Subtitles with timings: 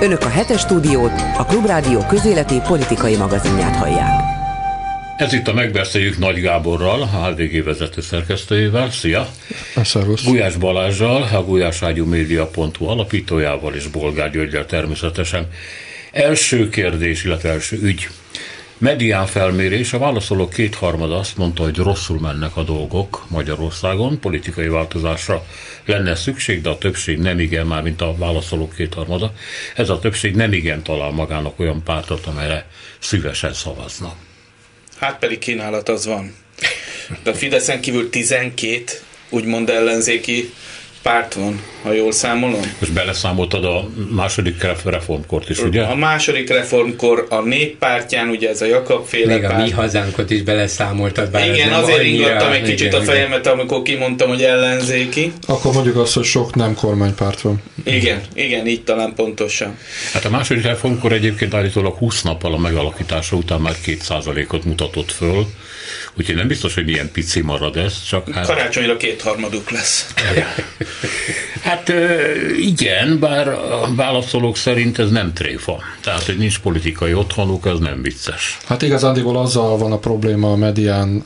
[0.00, 4.20] Önök a hetes stúdiót, a Klubrádió közéleti politikai magazinját hallják.
[5.16, 8.90] Ez itt a Megbeszéljük Nagy Gáborral, a HDG vezető szerkesztőjével.
[8.90, 9.28] Szia!
[9.82, 10.24] Szervusz!
[10.24, 15.48] Gulyás Balázsral, a gulyáságyúmédia.hu alapítójával és Bolgár Györgyel természetesen.
[16.12, 18.08] Első kérdés, illetve első ügy.
[18.80, 25.46] Medián felmérés, a válaszolók kétharmada azt mondta, hogy rosszul mennek a dolgok Magyarországon, politikai változásra
[25.84, 29.32] lenne szükség, de a többség nem igen, már mint a válaszolók kétharmada.
[29.74, 32.66] Ez a többség nem igen talál magának olyan pártot, amelyre
[32.98, 34.14] szívesen szavazna.
[34.98, 36.34] Hát pedig kínálat az van.
[37.22, 38.84] De a Fideszen kívül 12
[39.28, 40.52] úgymond ellenzéki
[41.08, 42.60] párt van, ha jól számolom.
[42.78, 45.82] Most beleszámoltad a második reformkort is, ugye?
[45.82, 49.60] A második reformkor a néppártján, ugye ez a Jakab féle Még párt.
[49.60, 51.30] a mi hazánkot is beleszámoltad.
[51.30, 55.32] Bár igen, azért ingattam egy kicsit igen, a fejemet, amikor kimondtam, hogy ellenzéki.
[55.46, 57.62] Akkor mondjuk azt, hogy sok nem kormánypárt van.
[57.84, 59.76] Igen, igen, így talán pontosan.
[60.12, 65.46] Hát a második reformkor egyébként állítólag 20 nappal a megalakítása után már 2%-ot mutatott föl,
[66.18, 68.46] úgyhogy nem biztos, hogy ilyen pici marad ez, csak hát...
[68.46, 70.06] Karácsonyra kétharmaduk lesz.
[71.62, 71.92] Hát
[72.60, 75.82] igen, bár a válaszolók szerint ez nem tréfa.
[76.00, 78.58] Tehát, hogy nincs politikai otthonuk, az nem vicces.
[78.64, 81.22] Hát igazándiból azzal van a probléma a medián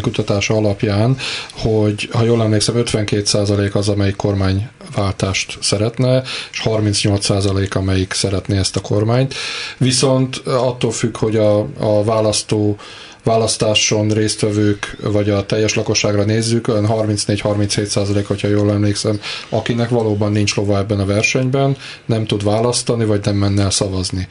[0.00, 1.16] kutatása alapján,
[1.52, 8.80] hogy ha jól emlékszem, 52% az, amelyik kormányváltást szeretne, és 38% amelyik szeretné ezt a
[8.80, 9.34] kormányt.
[9.78, 12.76] Viszont attól függ, hogy a, a választó
[13.24, 20.32] választáson résztvevők, vagy a teljes lakosságra nézzük, olyan 34-37 százalék, hogyha jól emlékszem, akinek valóban
[20.32, 21.76] nincs lova ebben a versenyben,
[22.06, 24.28] nem tud választani, vagy nem menne el szavazni.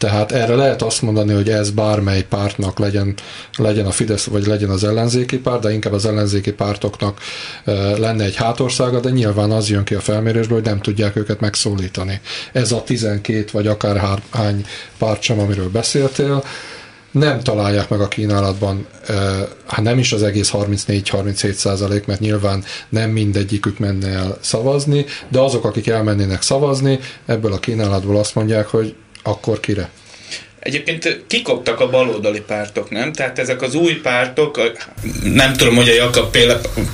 [0.00, 3.14] Tehát erre lehet azt mondani, hogy ez bármely pártnak legyen,
[3.56, 7.20] legyen a Fidesz, vagy legyen az ellenzéki párt, de inkább az ellenzéki pártoknak
[7.98, 12.20] lenne egy hátországa, de nyilván az jön ki a felmérésből, hogy nem tudják őket megszólítani.
[12.52, 14.66] Ez a 12 vagy akár hány
[14.98, 16.44] párt sem, amiről beszéltél,
[17.10, 18.86] nem találják meg a kínálatban,
[19.66, 25.38] hát nem is az egész 34-37 százalék, mert nyilván nem mindegyikük menne el szavazni, de
[25.38, 29.90] azok, akik elmennének szavazni, ebből a kínálatból azt mondják, hogy akkor kire?
[30.60, 33.12] Egyébként kikoptak a baloldali pártok, nem?
[33.12, 34.60] Tehát ezek az új pártok,
[35.22, 36.36] nem tudom, hogy a Jakab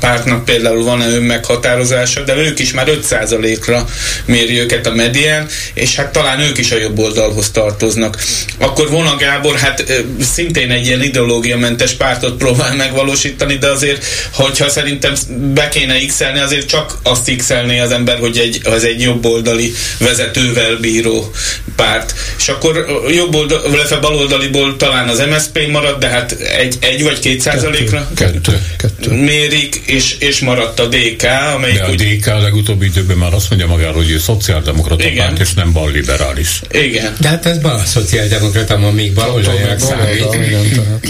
[0.00, 3.87] pártnak például van-e önmeghatározása, de ők is már 5%-ra
[4.26, 8.22] méri őket a medián, és hát talán ők is a jobb oldalhoz tartoznak.
[8.59, 15.15] Akkor Vona Gábor hát szintén egy ilyen ideológiamentes pártot próbál megvalósítani, de azért, hogyha szerintem
[15.55, 17.50] be kéne x azért csak azt x
[17.82, 21.31] az ember, hogy egy, az egy jobboldali vezetővel bíró
[21.76, 22.15] párt.
[22.38, 27.19] És akkor jobb oldal illetve baloldaliból talán az MSZP marad, de hát egy, egy vagy
[27.19, 29.11] két százalékra kettő, kettő.
[29.11, 31.78] mérik, és, és maradt a DK, amelyik...
[31.78, 32.19] De a úgy...
[32.19, 36.61] DK a legutóbbi időben már azt mondja magáról, hogy ő szociáldemokrata párt, és nem balliberális.
[36.71, 37.15] Igen.
[37.21, 40.25] De hát ez bal szociáldemokrata, ma még baloldaliak számít.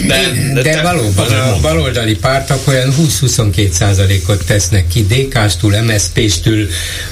[0.06, 6.68] De, de, de valóban a baloldali pártok olyan 20-22 százalékot tesznek ki DK-stől, MSZP-stől,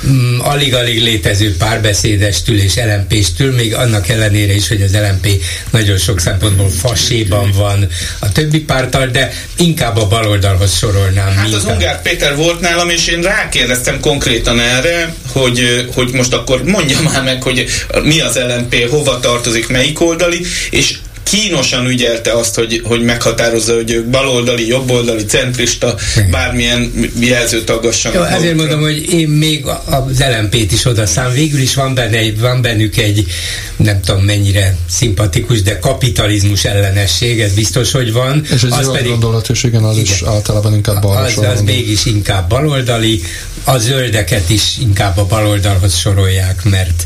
[0.06, 5.99] mm, alig-alig létező párbeszédestől és LMP-stől, még annak ellenére is, hogy az LMP LMP nagyon
[5.99, 11.37] sok szempontból faséban van a többi pártal, de inkább a baloldalhoz sorolnám.
[11.37, 16.63] Hát az Ungár Péter volt nálam, és én rákérdeztem konkrétan erre, hogy, hogy most akkor
[16.65, 17.67] mondja már meg, hogy
[18.03, 23.91] mi az LMP, hova tartozik, melyik oldali, és kínosan ügyelte azt, hogy, hogy meghatározza, hogy
[23.91, 25.95] ők baloldali, jobboldali, centrista,
[26.31, 28.31] bármilyen jelzőt aggassanak.
[28.31, 31.33] Jó, ezért mondom, hogy én még az LMP-t is oda szám.
[31.33, 33.27] Végül is van, benne, van bennük egy,
[33.77, 38.45] nem tudom mennyire szimpatikus, de kapitalizmus ellenesség, ez biztos, hogy van.
[38.55, 41.47] És ez az pedig, gondolat, és igen, az igen, is általában inkább baloldali.
[41.47, 43.23] Az, az mégis inkább baloldali,
[43.65, 47.05] a zöldeket is inkább a baloldalhoz sorolják, mert,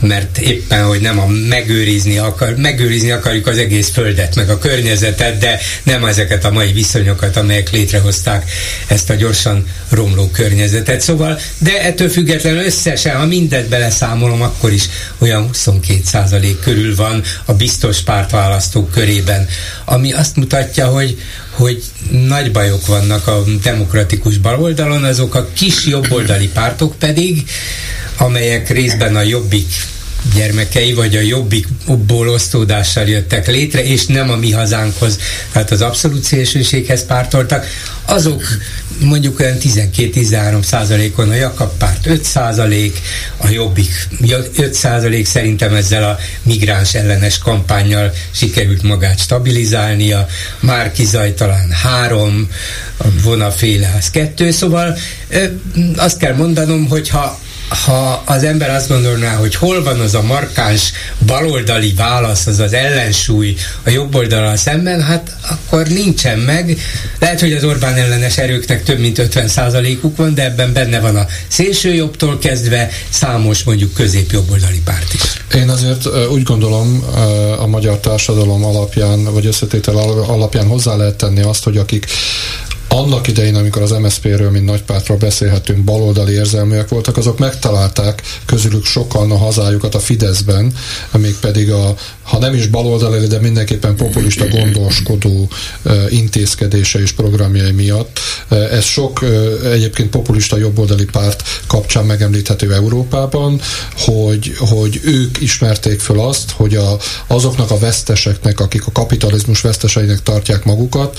[0.00, 5.38] mert éppen, hogy nem a megőrizni, akar, megőrizni akarjuk az egész földet, meg a környezetet,
[5.38, 8.50] de nem ezeket a mai viszonyokat, amelyek létrehozták
[8.86, 11.00] ezt a gyorsan romló környezetet.
[11.00, 14.84] Szóval, de ettől függetlenül összesen, ha mindet beleszámolom, akkor is
[15.18, 19.46] olyan 22% körül van a biztos pártválasztók körében,
[19.84, 21.18] ami azt mutatja, hogy,
[21.54, 27.44] hogy nagy bajok vannak a demokratikus baloldalon, azok a kis jobboldali pártok pedig,
[28.16, 29.66] amelyek részben a jobbik
[30.34, 35.18] gyermekei, vagy a jobbikból osztódással jöttek létre, és nem a mi hazánkhoz,
[35.52, 37.66] tehát az abszolút szélsőséghez pártoltak,
[38.04, 38.42] azok
[39.00, 43.00] mondjuk olyan 12-13 százalékon a Jakab párt 5 százalék,
[43.36, 44.08] a Jobbik
[44.56, 50.26] 5 százalék szerintem ezzel a migráns ellenes kampányjal sikerült magát stabilizálnia,
[50.60, 52.48] Márki Zaj talán 3,
[52.96, 54.96] a vonaféle az 2, szóval
[55.96, 57.38] azt kell mondanom, hogy ha
[57.68, 60.92] ha az ember azt gondolná, hogy hol van az a markáns
[61.26, 66.78] baloldali válasz, az az ellensúly a jobb oldalal szemben, hát akkor nincsen meg.
[67.18, 69.50] Lehet, hogy az Orbán ellenes erőknek több mint 50
[70.02, 75.20] uk van, de ebben benne van a szélső jobbtól kezdve számos mondjuk közép-jobboldali párt is.
[75.54, 77.04] Én azért úgy gondolom
[77.58, 82.06] a magyar társadalom alapján, vagy összetétel alapján hozzá lehet tenni azt, hogy akik
[82.94, 89.30] annak idején, amikor az MSZP-ről, mint nagypártról beszélhetünk, baloldali érzelműek voltak, azok megtalálták közülük sokan
[89.30, 90.72] a hazájukat a Fideszben,
[91.10, 95.48] amíg pedig a, ha nem is baloldali, de mindenképpen populista gondoskodó
[96.08, 98.20] intézkedése és programjai miatt.
[98.48, 99.24] Ez sok
[99.72, 103.60] egyébként populista jobboldali párt kapcsán megemlíthető Európában,
[103.96, 110.22] hogy, hogy ők ismerték föl azt, hogy a, azoknak a veszteseknek, akik a kapitalizmus veszteseinek
[110.22, 111.18] tartják magukat,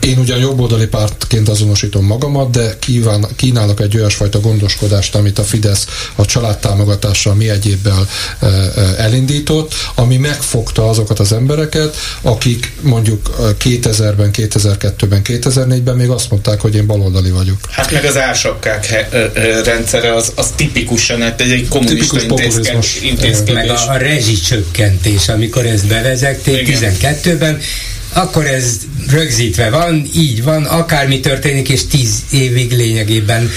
[0.00, 5.86] én ugyan jobboldali pártként azonosítom magamat, de kíván, kínálok egy olyasfajta gondoskodást, amit a Fidesz
[6.14, 8.08] a családtámogatással mi egyébbel
[8.38, 13.30] e, e, elindított, ami megfogta azokat az embereket, akik mondjuk
[13.64, 17.58] 2000-ben, 2002-ben, 2004-ben még azt mondták, hogy én baloldali vagyok.
[17.70, 19.08] Hát meg az ársapkák
[19.64, 22.20] rendszere az, az tipikusan hát egy, egy kommunista
[23.02, 23.52] intézkedés.
[23.52, 27.60] Meg a, a rezsicsökkentés, amikor ezt bevezették 12-ben,
[28.12, 28.76] akkor ez
[29.10, 33.50] rögzítve van, így van, akármi történik, és tíz évig lényegében,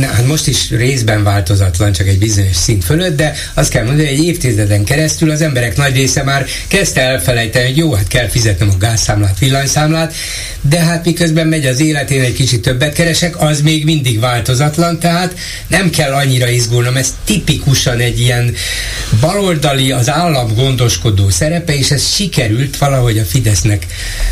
[0.00, 4.18] hát most is részben változatlan, csak egy bizonyos szint fölött, de azt kell mondani, hogy
[4.18, 8.68] egy évtizeden keresztül az emberek nagy része már kezdte elfelejteni, hogy jó, hát kell fizetnem
[8.68, 10.14] a gázszámlát, villanyszámlát,
[10.60, 15.34] de hát miközben megy az életén egy kicsit többet keresek, az még mindig változatlan, tehát
[15.66, 18.54] nem kell annyira izgulnom, ez tipikusan egy ilyen
[19.20, 23.86] baloldali, az állam gondoskodó szerepe, és ez sikerült valahogy a Fidesznek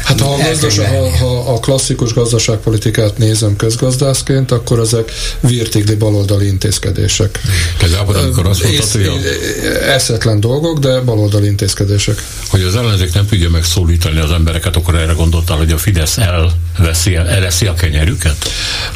[0.04, 7.40] Hát gazdaság, ha, ha a klasszikus gazdaságpolitikát nézem közgazdászként, akkor ezek virtigli baloldali intézkedések.
[7.78, 9.92] Például amikor azt mondtad, hogy a...
[9.92, 12.22] Eszetlen dolgok, de baloldali intézkedések.
[12.48, 17.14] Hogy az ellenzék nem tudja megszólítani az embereket, akkor erre gondoltál, hogy a Fidesz elveszi,
[17.14, 18.36] elveszi a kenyerüket?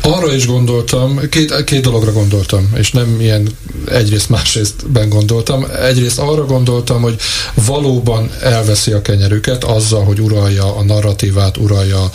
[0.03, 3.49] Arra is gondoltam, két, két dologra gondoltam, és nem ilyen
[3.88, 5.67] egyrészt másrésztben gondoltam.
[5.82, 7.17] Egyrészt arra gondoltam, hogy
[7.55, 12.10] valóban elveszi a kenyerüket azzal, hogy uralja a narratívát, uralja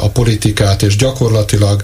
[0.00, 1.82] a politikát, és gyakorlatilag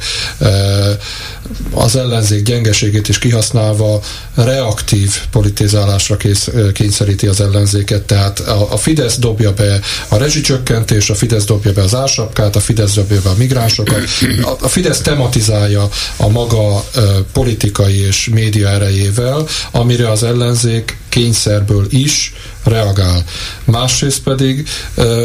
[1.70, 4.00] az ellenzék gyengeségét is kihasználva
[4.34, 11.14] reaktív politizálásra kész, kényszeríti az ellenzéket, tehát a, a Fidesz dobja be a rezsicsökkentés, a
[11.14, 14.00] Fidesz dobja be az ársapkát, a Fidesz dobja be a migránsokat,
[14.42, 16.84] a, a Fidesz tematizálja a maga
[17.32, 22.32] politikai és média erejével, amire az ellenzék kényszerből is
[22.64, 23.24] reagál.
[23.64, 24.68] Másrészt pedig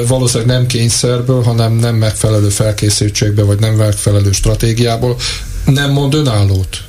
[0.08, 5.18] valószínűleg nem kényszerből, hanem nem megfelelő felkészültségbe, vagy nem megfelelő stratégiából
[5.66, 6.84] nem mond önállót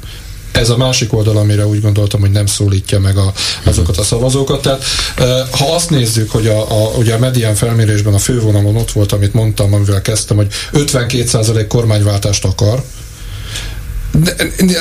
[0.57, 3.33] ez a másik oldal, amire úgy gondoltam, hogy nem szólítja meg a,
[3.65, 4.63] azokat a szavazókat.
[4.63, 4.85] Tehát
[5.51, 9.35] ha azt nézzük, hogy a, a, ugye a medián felmérésben a fővonalon ott volt, amit
[9.35, 12.83] mondtam, amivel kezdtem, hogy 52% kormányváltást akar,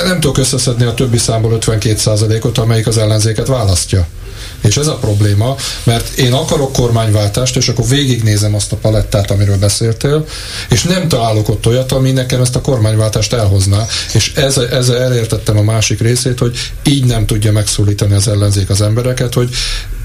[0.05, 4.07] nem tudok összeszedni a többi számból 52%-ot, amelyik az ellenzéket választja.
[4.63, 9.57] És ez a probléma, mert én akarok kormányváltást, és akkor végignézem azt a palettát, amiről
[9.57, 10.25] beszéltél,
[10.69, 13.85] és nem találok ott olyat, ami nekem ezt a kormányváltást elhozná.
[14.13, 18.81] És ezzel, ezzel elértettem a másik részét, hogy így nem tudja megszólítani az ellenzék az
[18.81, 19.49] embereket, hogy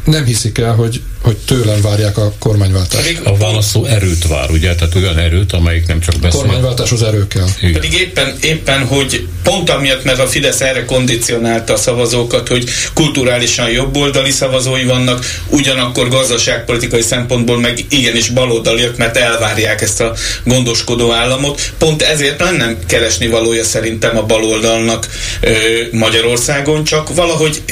[0.08, 3.20] nem hiszik el, hogy, hogy tőlem várják a kormányváltást.
[3.24, 4.74] A válaszó erőt vár, ugye?
[4.74, 6.40] Tehát olyan erőt, amelyik nem csak beszél.
[6.40, 7.46] Kormányváltáshoz erő kell.
[7.60, 7.72] Igen.
[7.72, 13.70] Pedig éppen, éppen, hogy pont amiatt, mert a Fidesz erre kondicionálta a szavazókat, hogy kulturálisan
[13.70, 21.72] jobboldali szavazói vannak, ugyanakkor gazdaságpolitikai szempontból meg igenis baloldaliak, mert elvárják ezt a gondoskodó államot.
[21.78, 25.08] Pont ezért lenne keresni valója szerintem a baloldalnak
[25.40, 25.50] ö,
[25.92, 27.62] Magyarországon, csak valahogy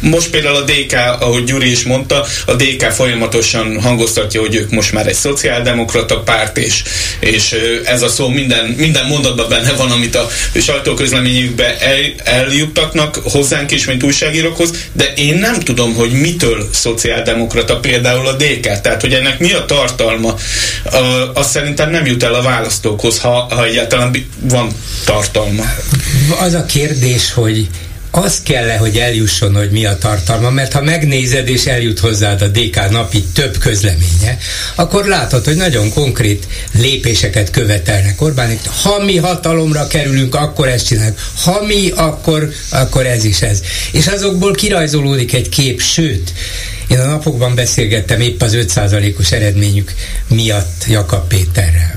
[0.00, 4.92] most például a DK, ahogy Gyuri is mondta, a DK folyamatosan hangoztatja, hogy ők most
[4.92, 6.82] már egy szociáldemokrata párt, és,
[7.20, 10.28] és ez a szó minden, minden mondatban benne van, amit a
[10.60, 18.26] sajtóközleményükbe el, eljuttatnak hozzánk is, mint újságírókhoz, de én nem tudom, hogy mitől szociáldemokrata például
[18.26, 20.34] a DK, tehát hogy ennek mi a tartalma,
[21.34, 24.68] azt szerintem nem jut el a választókhoz, ha, ha egyáltalán van
[25.04, 25.64] tartalma.
[26.40, 27.68] Az a kérdés, hogy
[28.16, 32.42] az kell -e, hogy eljusson, hogy mi a tartalma, mert ha megnézed és eljut hozzád
[32.42, 34.38] a DK napi több közleménye,
[34.74, 38.60] akkor látod, hogy nagyon konkrét lépéseket követelnek Orbánik.
[38.82, 41.18] Ha mi hatalomra kerülünk, akkor ezt csináljuk.
[41.42, 43.60] Ha mi, akkor, akkor ez is ez.
[43.92, 46.32] És azokból kirajzolódik egy kép, sőt,
[46.88, 49.94] én a napokban beszélgettem épp az 5%-os eredményük
[50.28, 51.95] miatt Jakab Péterrel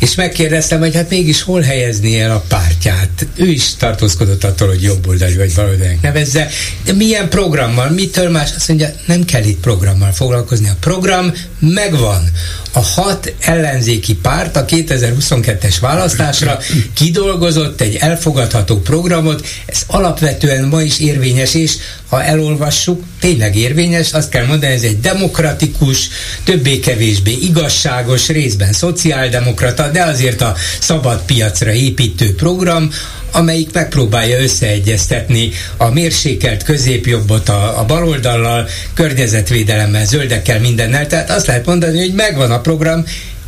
[0.00, 3.26] és megkérdeztem, hogy hát mégis hol helyezni el a pártját.
[3.34, 6.48] Ő is tartózkodott attól, hogy jobboldali vagy baloldalinak nevezze,
[6.84, 8.50] de milyen programmal, mitől más?
[8.56, 10.68] Azt mondja, nem kell itt programmal foglalkozni.
[10.68, 12.30] A program megvan.
[12.72, 16.58] A hat ellenzéki párt a 2022-es választásra
[16.94, 21.76] kidolgozott egy elfogadható programot, ez alapvetően ma is érvényes, és
[22.08, 26.08] ha elolvassuk, tényleg érvényes, azt kell mondani, ez egy demokratikus,
[26.44, 32.90] többé-kevésbé igazságos, részben szociáldemokrata, de azért a szabad piacra építő program,
[33.32, 41.06] amelyik megpróbálja összeegyeztetni a mérsékelt középjobbot a, a baloldallal, környezetvédelemmel, zöldekkel, mindennel.
[41.06, 43.04] Tehát azt lehet mondani, hogy megvan a program,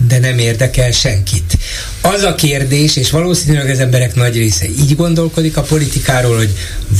[0.09, 1.59] de nem érdekel senkit.
[2.01, 6.51] Az a kérdés, és valószínűleg az emberek nagy része így gondolkodik a politikáról, hogy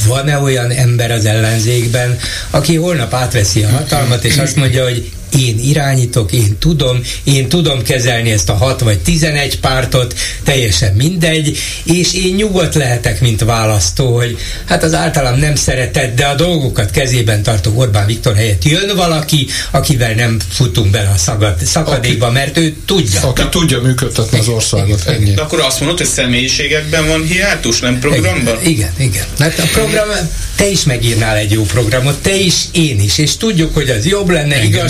[0.07, 2.19] van-e olyan ember az ellenzékben,
[2.51, 7.83] aki holnap átveszi a hatalmat, és azt mondja, hogy én irányítok, én tudom, én tudom
[7.83, 14.15] kezelni ezt a 6 vagy 11 pártot, teljesen mindegy, és én nyugodt lehetek, mint választó,
[14.17, 18.97] hogy hát az általam nem szeretett, de a dolgokat kezében tartó Orbán Viktor helyett jön
[18.97, 23.21] valaki, akivel nem futunk bele a szagad, szakadékba, aki, mert ő tudja.
[23.23, 25.31] Aki tudja működtetni az országot, ennyi.
[25.31, 28.59] De akkor azt mondod, hogy személyiségekben van hiátus, nem programban?
[28.63, 28.93] Igen, igen.
[28.99, 29.25] igen.
[29.39, 30.09] Mert a program,
[30.57, 34.31] te is megírnál egy jó programot, te is, én is, és tudjuk, hogy az jobb
[34.31, 34.89] lenne, Engem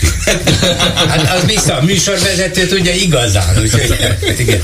[0.00, 0.06] Ki?
[1.10, 3.58] hát az vissza a műsorvezető tudja igazán.
[3.60, 4.60] Úgyhogy, igen.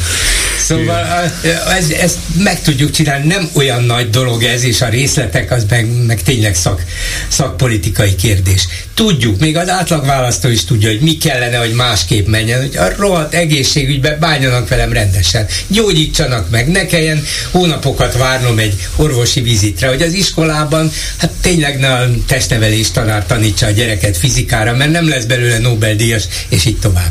[0.63, 1.33] Szóval
[1.77, 5.87] ez, ezt meg tudjuk csinálni, nem olyan nagy dolog ez, és a részletek az meg,
[6.07, 6.83] meg tényleg szak,
[7.29, 8.69] szakpolitikai kérdés.
[8.95, 13.35] Tudjuk, még az átlagválasztó is tudja, hogy mi kellene, hogy másképp menjen, hogy a rohadt
[13.35, 20.13] egészségügybe bánjanak velem rendesen, gyógyítsanak meg, ne kelljen hónapokat várnom egy orvosi vizitre, hogy az
[20.13, 24.17] iskolában hát tényleg ne a testnevelés tanár tanítsa a gyereket
[24.63, 27.11] fizikára, mert nem lesz belőle Nobel-díjas, és így tovább.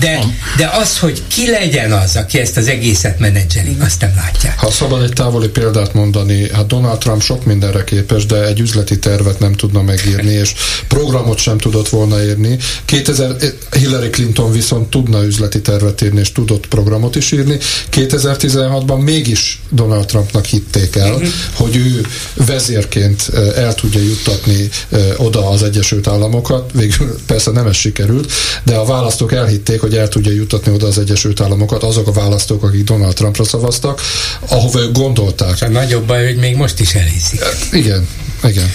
[0.00, 0.24] De,
[0.56, 4.58] de az, hogy ki legyen az, aki ezt az egészet menedzseli, azt nem látják.
[4.58, 8.98] Ha szabad egy távoli példát mondani, hát Donald Trump sok mindenre képes, de egy üzleti
[8.98, 10.54] tervet nem tudna megírni, és
[10.88, 12.58] programot sem tudott volna írni.
[12.84, 13.36] 2000,
[13.78, 17.58] Hillary Clinton viszont tudna üzleti tervet írni, és tudott programot is írni.
[17.92, 21.28] 2016-ban mégis Donald Trumpnak hitték el, uh-huh.
[21.54, 24.68] hogy ő vezérként el tudja juttatni
[25.16, 26.70] oda az Egyesült Államokat.
[26.72, 26.91] Végül
[27.26, 28.32] persze nem ez sikerült,
[28.64, 32.62] de a választók elhitték, hogy el tudja juttatni oda az Egyesült Államokat azok a választók,
[32.62, 34.00] akik Donald Trumpra szavaztak,
[34.48, 35.54] ahova ők gondolták.
[35.54, 37.40] És a nagyobb baj, hogy még most is elhiszik.
[37.72, 38.08] Igen,
[38.44, 38.70] igen.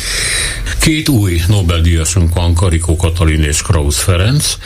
[0.79, 4.57] Két új Nobel-díjasunk van, Karikó Katalin és Krausz Ferenc.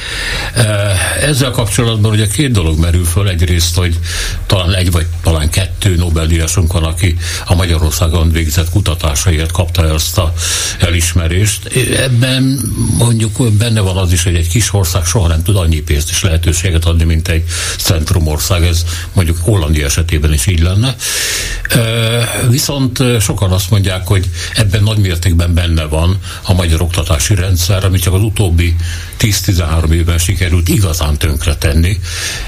[1.22, 3.28] Ezzel kapcsolatban ugye két dolog merül föl.
[3.28, 4.00] Egyrészt, hogy
[4.46, 7.16] talán egy vagy talán kettő Nobel-díjasunk van, aki
[7.46, 10.34] a Magyarországon végzett kutatásaiért kapta ezt a
[10.80, 11.66] elismerést.
[11.98, 12.60] Ebben
[12.98, 16.24] mondjuk benne van az is, hogy egy kis ország soha nem tud annyi pénzt és
[16.24, 17.44] lehetőséget adni, mint egy
[17.78, 18.64] centrumország.
[18.64, 20.96] Ez mondjuk Hollandia esetében is így lenne.
[22.50, 28.02] Viszont sokan azt mondják, hogy ebben nagy mértékben benne van a magyar oktatási rendszer, amit
[28.02, 28.76] csak az utóbbi
[29.20, 32.00] 10-13 évben sikerült igazán tönkretenni,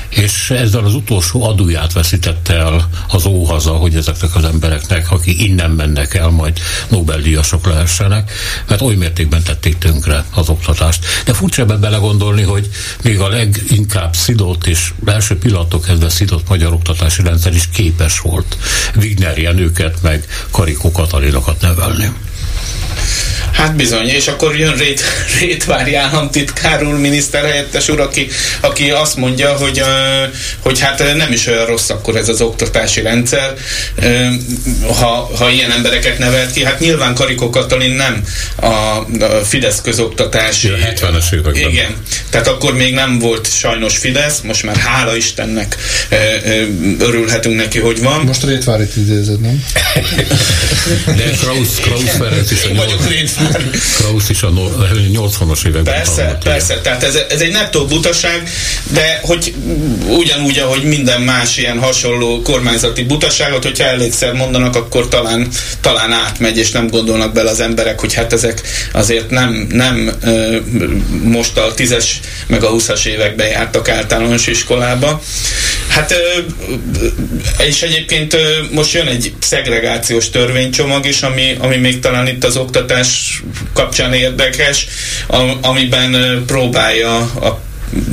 [0.10, 5.72] és ezzel az utolsó adóját veszítette el az óhaza, hogy ezeknek az embereknek, akik innen
[5.72, 6.60] mennek el, majd
[6.90, 8.32] Nobel-díjasok lehessenek,
[8.68, 11.06] mert oly mértékben tették tönkre az oktatást.
[11.26, 12.70] De furcsa ebben belegondolni, hogy
[13.04, 18.58] még a leginkább szidott és első pillanatok kezdve szidott magyar oktatási rendszer is képes volt
[18.96, 22.12] Wigner Jenőket, meg Karikó Katalinokat nevelni.
[23.54, 25.02] Hát bizony, és akkor jön Rét,
[25.40, 28.28] Rétvári államtitkár úr, miniszterhelyettes úr, aki,
[28.60, 29.82] aki azt mondja, hogy,
[30.60, 33.54] hogy hát nem is olyan rossz akkor ez az oktatási rendszer,
[35.00, 36.64] ha, ha ilyen embereket nevelt ki.
[36.64, 38.24] Hát nyilván Karikó Katalin nem
[38.56, 40.68] a, a Fidesz közoktatási...
[40.68, 41.70] A 70-es években.
[41.70, 41.96] Igen,
[42.30, 45.78] tehát akkor még nem volt sajnos Fidesz, most már hála Istennek
[47.00, 48.22] örülhetünk neki, hogy van.
[48.26, 49.66] Most Rétvárit idézed, nem?
[51.06, 53.00] De Krausz, Krausz Ferenc is a vagyok
[53.98, 58.50] Krausz is a 80-as években Persze, persze, tehát ez, ez egy nettó butaság,
[58.92, 59.54] de hogy
[60.08, 65.48] ugyanúgy, ahogy minden más ilyen hasonló kormányzati butaságot, hogyha elégszer mondanak, akkor talán,
[65.82, 70.12] talán átmegy, és nem gondolnak bele az emberek, hogy hát ezek azért nem, nem
[71.24, 72.06] most a 10-es
[72.48, 75.22] meg a 20-as években jártak általános iskolába.
[75.94, 76.14] Hát
[77.68, 78.38] és egyébként
[78.72, 83.42] most jön egy szegregációs törvénycsomag is, ami, ami még talán itt az oktatás
[83.74, 84.88] kapcsán érdekes,
[85.62, 87.62] amiben próbálja a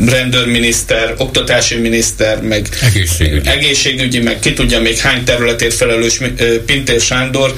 [0.07, 3.49] rendőrminiszter, oktatási miniszter, meg egészségügyi.
[3.49, 6.21] egészségügyi, meg ki tudja még hány területét felelős
[6.67, 7.55] Pintér Sándor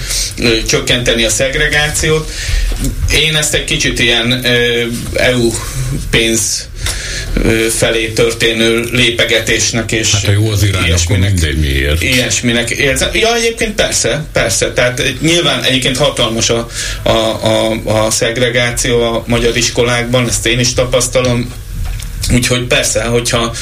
[0.69, 2.31] csökkenteni a szegregációt.
[3.15, 4.47] Én ezt egy kicsit ilyen
[5.15, 5.53] EU
[6.11, 6.69] pénz
[7.71, 12.03] felé történő lépegetésnek és hát jó az irány, akkor mindegy miért.
[12.03, 13.11] Ilyesminek érzem.
[13.13, 14.73] Ja, egyébként persze, persze.
[14.73, 16.69] Tehát nyilván egyébként hatalmas a,
[17.03, 21.53] a, a, a szegregáció a magyar iskolákban, ezt én is tapasztalom,
[22.31, 23.55] Úgyhogy persze, hogyha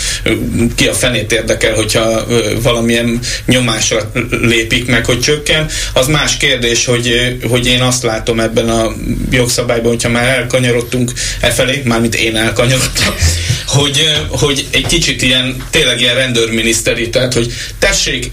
[0.75, 2.27] ki a fenét érdekel, hogyha
[2.63, 8.69] valamilyen nyomásra lépik meg, hogy csökken, az más kérdés, hogy, hogy én azt látom ebben
[8.69, 8.93] a
[9.31, 13.15] jogszabályban, hogyha már elkanyarodtunk e felé, mármint én elkanyarodtam,
[13.77, 18.31] hogy, hogy egy kicsit ilyen, tényleg ilyen rendőrminiszteri, tehát hogy tessék,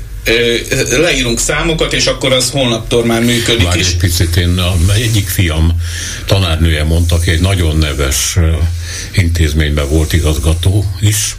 [0.90, 3.88] leírunk számokat, és akkor az holnaptól már működik Várj is.
[3.88, 5.82] egy picit, én a, egyik fiam
[6.26, 8.38] tanárnője mondta, aki egy nagyon neves
[9.12, 11.36] intézményben volt igazgató is,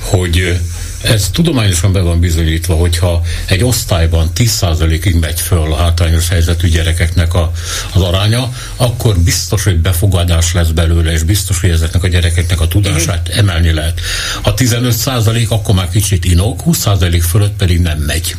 [0.00, 0.58] hogy
[1.02, 7.34] ez tudományosan be van bizonyítva, hogyha egy osztályban 10%-ig megy föl a hátrányos helyzetű gyerekeknek
[7.34, 7.52] a,
[7.92, 12.68] az aránya, akkor biztos, hogy befogadás lesz belőle, és biztos, hogy ezeknek a gyerekeknek a
[12.68, 14.00] tudását emelni lehet.
[14.42, 18.36] Ha 15% akkor már kicsit inok, 20% fölött pedig nem megy.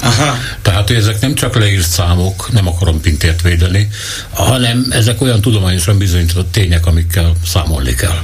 [0.00, 0.38] Aha.
[0.62, 3.88] Tehát, hogy ezek nem csak leírt számok, nem akarom pintért védeni,
[4.30, 8.18] hanem ezek olyan tudományosan bizonyított tények, amikkel számolni kell.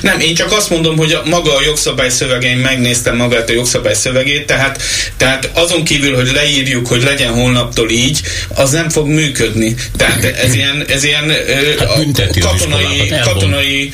[0.00, 3.52] Nem, én csak azt mondom, hogy a, maga a jogszabály szövege, én megnéztem magát a
[3.52, 4.82] jogszabály szövegét, tehát,
[5.16, 9.74] tehát azon kívül, hogy leírjuk, hogy legyen holnaptól így, az nem fog működni.
[9.96, 11.32] Tehát ez ilyen, ez ilyen
[11.78, 13.92] hát katonai, katonai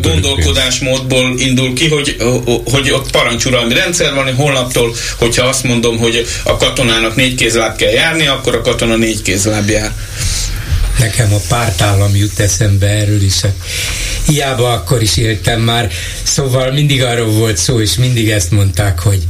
[0.00, 2.16] gondolkodásmódból indul ki, hogy,
[2.64, 7.76] hogy ott parancsuralmi rendszer van, hogy holnaptól, hogyha azt mondom, hogy a katonának négy kézláb
[7.76, 9.92] kell járni, akkor a katona négy kézláb jár.
[11.00, 13.40] Nekem a pártállam jut eszembe erről is.
[14.26, 15.90] Hiába akkor is éltem már.
[16.22, 19.22] Szóval mindig arról volt szó, és mindig ezt mondták, hogy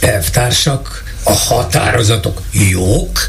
[0.00, 3.28] elvtársak, a határozatok jók,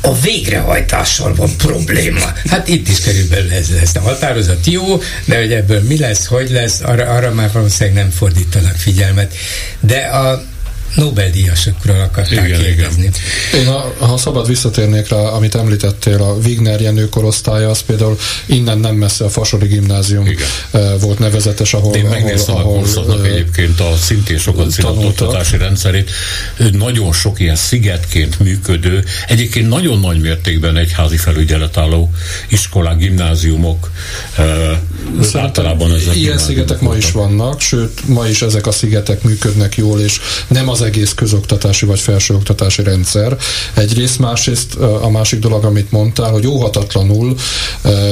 [0.00, 2.32] a végrehajtással van probléma.
[2.48, 3.94] Hát itt is körülbelül ez lesz.
[3.94, 8.10] A határozat jó, de hogy ebből mi lesz, hogy lesz, arra, arra már valószínűleg nem
[8.10, 9.34] fordítanak figyelmet.
[9.80, 10.44] De a
[10.94, 13.02] Nobel-díjasokról akarták igen, kérdezni.
[13.02, 13.60] Igen.
[13.60, 18.78] Én, a, ha szabad visszatérnék rá, amit említettél, a Wigner Jenő korosztálya, az például innen
[18.78, 20.46] nem messze a Fasori Gimnázium igen.
[20.70, 21.94] Eh, volt nevezetes, ahol...
[21.94, 26.10] Én megnéztem ahol, a ahol, egyébként a szintén sokat színott oktatási rendszerét.
[26.72, 32.10] Nagyon sok ilyen szigetként működő, egyébként nagyon nagy mértékben egyházi felügyelet álló
[32.48, 33.90] iskolák, gimnáziumok,
[35.06, 39.76] Szerintem általában ezek Ilyen szigetek ma is vannak, sőt, ma is ezek a szigetek működnek
[39.76, 43.36] jól, és nem az egész közoktatási vagy felsőoktatási rendszer.
[43.74, 47.36] Egyrészt, másrészt a másik dolog, amit mondtál, hogy óhatatlanul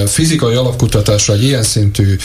[0.07, 2.17] fizikai alapkutatásra egy ilyen szintű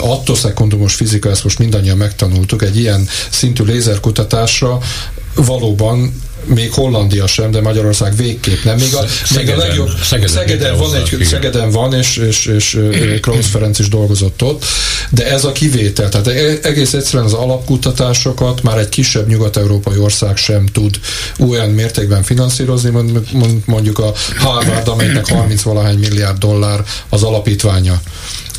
[0.00, 4.78] attoszekundumos fizika, ezt most mindannyian megtanultuk, egy ilyen szintű lézerkutatásra
[5.34, 8.76] valóban még Hollandia sem, de Magyarország végképp nem.
[8.76, 11.26] Még a, Szegeden, még a legjobb, Szegeden, Szegeden van, egy, igen.
[11.26, 12.78] Szegeden van, és, és, és
[13.20, 14.64] Krausz Ferenc is dolgozott ott,
[15.10, 16.08] de ez a kivétel.
[16.08, 21.00] Tehát e- egész egyszerűen az alapkutatásokat már egy kisebb nyugat-európai ország sem tud
[21.48, 22.90] olyan mértékben finanszírozni,
[23.64, 28.00] mondjuk a Harvard, amelynek 30 valahány milliárd dollár az alapítványa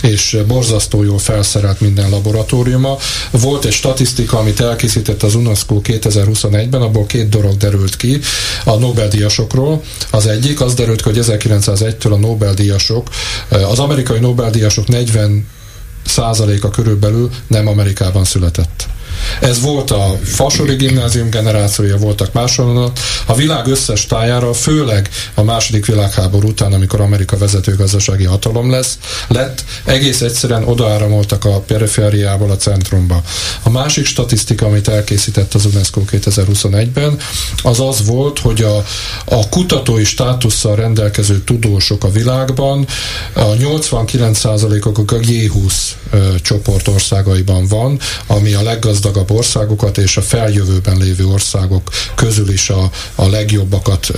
[0.03, 2.97] és borzasztó jól felszerelt minden laboratóriuma.
[3.31, 8.19] Volt egy statisztika, amit elkészített az UNESCO 2021-ben, abból két dolog derült ki
[8.65, 9.81] a Nobel-díjasokról.
[10.11, 13.09] Az egyik, az derült ki, hogy 1901-től a Nobel-díjasok,
[13.49, 15.47] az amerikai Nobel-díjasok 40
[16.05, 18.87] százaléka körülbelül nem Amerikában született.
[19.39, 22.91] Ez volt a Fasori gimnázium generációja, voltak máshol.
[23.25, 28.97] A világ összes tájára, főleg a második világháború után, amikor Amerika vezető gazdasági hatalom lesz,
[29.27, 33.21] lett, egész egyszerűen odaáramoltak a perifériából a centrumba.
[33.63, 37.17] A másik statisztika, amit elkészített az UNESCO 2021-ben,
[37.63, 38.83] az az volt, hogy a,
[39.25, 42.87] a kutatói státusszal rendelkező tudósok a világban
[43.33, 45.73] a 89%-ok a G20
[46.41, 52.91] csoport országaiban van, ami a leggazdagabb országokat és a feljövőben lévő országok közül is a,
[53.15, 54.11] a legjobbakat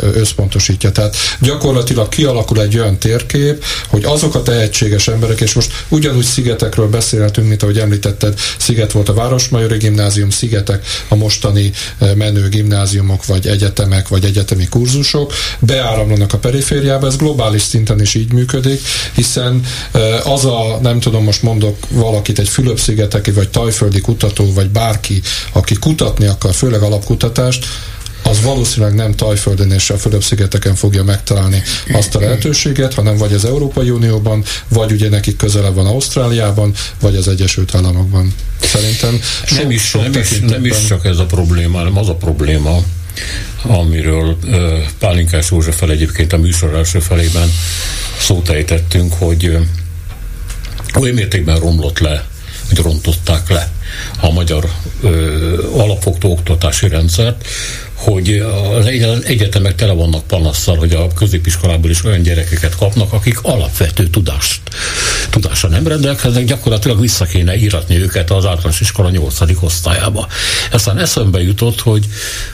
[0.00, 0.92] összpontosítja.
[0.92, 6.88] Tehát gyakorlatilag kialakul egy olyan térkép, hogy azok a tehetséges emberek, és most ugyanúgy szigetekről
[6.88, 11.72] beszélhetünk, mint ahogy említetted, sziget volt a Városmajori Gimnázium, szigetek a mostani
[12.14, 18.32] menő gimnáziumok, vagy egyetemek, vagy egyetemi kurzusok, beáramlanak a perifériába, ez globális szinten is így
[18.32, 18.80] működik,
[19.14, 19.64] hiszen
[20.24, 25.20] az a, nem tudom, most mondok valakit, egy Fülöp-szigeteki vagy tajföldi kutató, vagy bárki,
[25.52, 27.66] aki kutatni akar, főleg alapkutatást,
[28.22, 33.44] az valószínűleg nem Tajföldön és a Fülöp-szigeteken fogja megtalálni azt a lehetőséget, hanem vagy az
[33.44, 38.34] Európai Unióban, vagy ugye nekik közelebb van Ausztráliában, vagy az Egyesült Államokban.
[38.60, 42.08] Szerintem sok, nem, is, sok nem, is, nem is csak ez a probléma, hanem az
[42.08, 42.82] a probléma,
[43.62, 44.58] amiről uh,
[44.98, 47.52] Pálinkás Józseffel egyébként a műsor első felében
[48.18, 49.58] szót ejtettünk, hogy
[50.94, 52.28] olyan mértékben romlott le
[52.70, 53.70] hogy rontották le
[54.20, 54.70] a magyar
[55.02, 57.44] ö, alapfogtó oktatási rendszert,
[58.00, 58.42] hogy
[58.78, 58.86] az
[59.24, 64.60] egyetemek tele vannak panasszal, hogy a középiskolából is olyan gyerekeket kapnak, akik alapvető tudást,
[65.30, 69.38] tudásra nem rendelkeznek, gyakorlatilag vissza kéne íratni őket az általános iskola 8.
[69.60, 70.26] osztályába.
[70.72, 72.06] Aztán eszembe jutott, hogy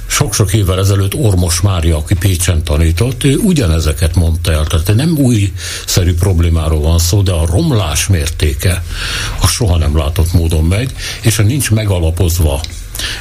[0.07, 4.65] sok-sok évvel ezelőtt Ormos Mária, aki Pécsen tanított, ő ugyanezeket mondta el.
[4.65, 8.85] Tehát nem újszerű problémáról van szó, de a romlás mértéke
[9.41, 10.93] a soha nem látott módon megy,
[11.27, 12.61] és ha nincs megalapozva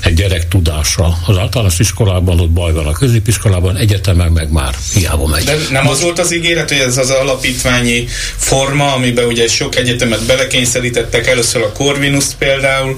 [0.01, 1.17] egy gyerek tudása.
[1.25, 5.43] Az általános iskolában ott baj van, a középiskolában, egyetemen meg már hiába megy.
[5.43, 10.25] De nem az volt az ígéret, hogy ez az alapítványi forma, amiben ugye sok egyetemet
[10.25, 12.97] belekényszerítettek, először a Corvinus például,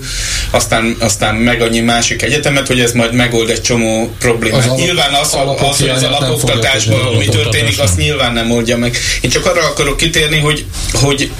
[0.51, 4.69] aztán, aztán meg annyi másik egyetemet, hogy ez majd megold egy csomó problémát.
[4.69, 5.37] Az nyilván az,
[5.69, 8.97] az, hogy az alapoktatásban mi történik, azt nyilván nem oldja meg.
[9.21, 11.31] Én csak arra akarok kitérni, hogy, hogy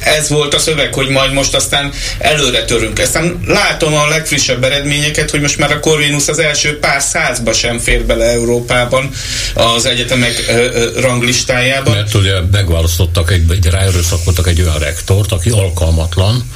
[0.00, 2.98] ez volt a szöveg, hogy majd most aztán előre törünk.
[2.98, 7.78] Aztán látom a legfrissebb eredményeket, hogy most már a Corvinus az első pár százba sem
[7.78, 9.10] fér bele Európában
[9.54, 10.52] az egyetemek
[11.00, 11.94] ranglistájában.
[11.94, 16.50] Mert ugye megválasztottak, egy, egy ráerőszakoltak egy olyan rektort, aki alkalmatlan,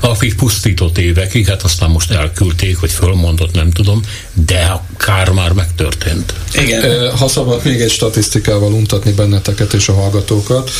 [0.00, 4.02] akik pusztított évekig, hát aztán most elküldték, hogy fölmondott, nem tudom,
[4.46, 6.34] de a kár már megtörtént.
[6.54, 7.10] Igen.
[7.16, 10.70] Ha szabad még egy statisztikával untatni benneteket és a hallgatókat,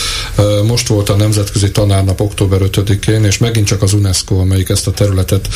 [0.65, 4.91] most volt a Nemzetközi Tanárnap október 5-én, és megint csak az UNESCO, amelyik ezt a
[4.91, 5.49] területet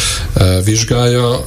[0.64, 1.44] vizsgálja,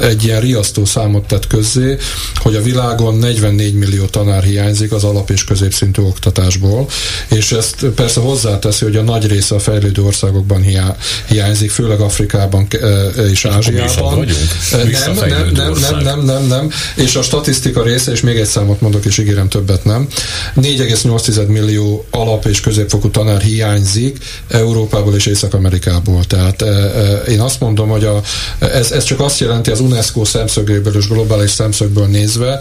[0.00, 1.96] egy ilyen riasztó számot tett közzé,
[2.34, 6.88] hogy a világon 44 millió tanár hiányzik az alap- és középszintű oktatásból,
[7.28, 10.96] és ezt persze hozzáteszi, hogy a nagy része a fejlődő országokban hiá,
[11.28, 12.66] hiányzik, főleg Afrikában
[13.30, 14.26] és Ázsiában.
[14.72, 18.80] Nem, nem, nem, nem, nem, nem, nem, és a statisztika része, és még egy számot
[18.80, 20.08] mondok, és ígérem többet nem,
[20.56, 23.51] 4,8 millió alap- és középfokú tanár hiányzik
[24.48, 26.24] Európából és Észak-Amerikából.
[26.24, 26.64] Tehát
[27.28, 28.20] én azt mondom, hogy a,
[28.58, 32.60] ez, ez csak azt jelenti az UNESCO szemszögéből és globális szemszögből nézve,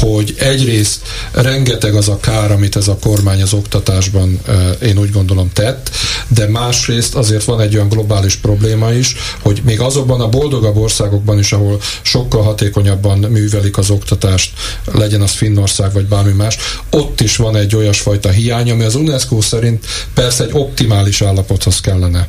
[0.00, 1.00] hogy egyrészt
[1.32, 4.40] rengeteg az a kár, amit ez a kormány az oktatásban
[4.82, 5.90] én úgy gondolom tett,
[6.28, 11.38] de másrészt azért van egy olyan globális probléma is, hogy még azokban a boldogabb országokban
[11.38, 14.52] is, ahol sokkal hatékonyabban művelik az oktatást,
[14.92, 16.56] legyen az Finnország vagy bármi más,
[16.90, 22.28] ott is van egy olyasfajta hiány, ami az UNESCO szerint persze egy optimális állapothoz kellene.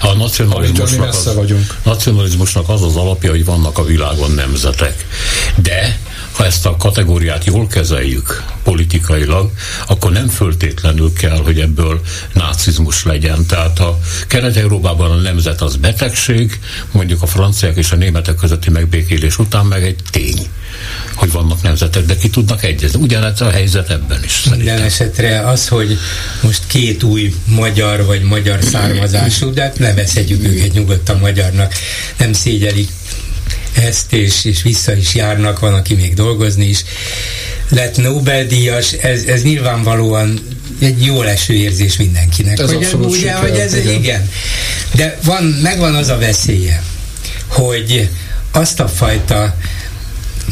[0.00, 1.76] A nacionalizmusnak, az, vagyunk.
[1.82, 5.06] nacionalizmusnak az az alapja, hogy vannak a világon nemzetek.
[5.56, 5.98] De
[6.38, 9.50] ha ezt a kategóriát jól kezeljük politikailag,
[9.86, 12.00] akkor nem föltétlenül kell, hogy ebből
[12.32, 13.46] nácizmus legyen.
[13.46, 16.58] Tehát a Kelet-Európában a nemzet az betegség,
[16.90, 20.46] mondjuk a franciák és a németek közötti megbékélés után meg egy tény
[21.14, 23.00] hogy vannak nemzetek, de ki tudnak egyezni.
[23.00, 24.58] Ugyanez a helyzet ebben is szerintem.
[24.58, 25.98] Minden esetre az, hogy
[26.40, 31.72] most két új magyar vagy magyar származású, de hát nevezhetjük őket nyugodtan magyarnak,
[32.16, 32.88] nem szégyelik
[33.74, 36.84] ezt, és, és vissza is járnak, van, aki még dolgozni is
[37.68, 40.40] lett Nobel-díjas, ez, ez nyilvánvalóan
[40.80, 42.58] egy jó leső érzés mindenkinek.
[42.58, 43.94] Ez hogy, ugye, siker, hogy ez igen.
[43.94, 44.30] igen.
[44.94, 46.82] De van, megvan az a veszélye,
[47.46, 48.08] hogy
[48.52, 49.56] azt a fajta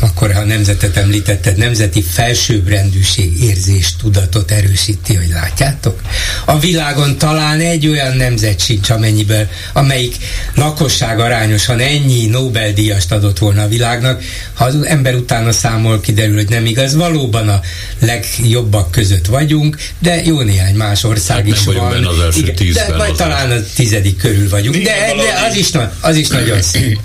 [0.01, 6.01] akkor ha a nemzetet említetted, nemzeti felsőbbrendűség érzés tudatot erősíti, hogy látjátok?
[6.45, 10.17] A világon talán egy olyan nemzet sincs, amennyiből, amelyik
[10.55, 14.23] lakosság arányosan ennyi Nobel-díjast adott volna a világnak.
[14.55, 16.95] Ha az ember utána számol, kiderül, hogy nem igaz.
[16.95, 17.61] Valóban a
[17.99, 21.91] legjobbak között vagyunk, de jó néhány más ország hát is van.
[21.91, 24.77] Benne az első Igen, tízben, de vagy talán a tizedik körül vagyunk.
[24.77, 24.83] De,
[25.17, 25.69] de az, is,
[26.01, 26.99] az is nagyon szép.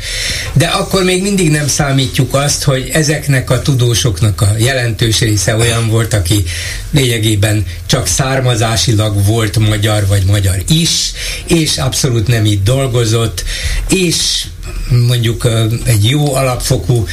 [0.54, 5.56] De akkor még mindig nem számítjuk azt, hogy hogy ezeknek a tudósoknak a jelentős része
[5.56, 6.44] olyan volt, aki
[6.91, 11.12] lényegében csak származásilag volt magyar vagy magyar is,
[11.48, 13.44] és abszolút nem itt dolgozott,
[13.89, 14.46] és
[15.08, 15.48] mondjuk
[15.84, 17.06] egy jó alapfokú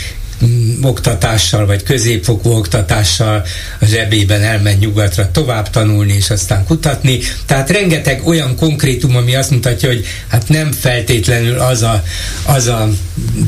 [0.82, 3.44] oktatással, vagy középfokú oktatással
[3.80, 7.18] a zsebében elment nyugatra tovább tanulni, és aztán kutatni.
[7.46, 12.02] Tehát rengeteg olyan konkrétum, ami azt mutatja, hogy hát nem feltétlenül az a,
[12.44, 12.88] az a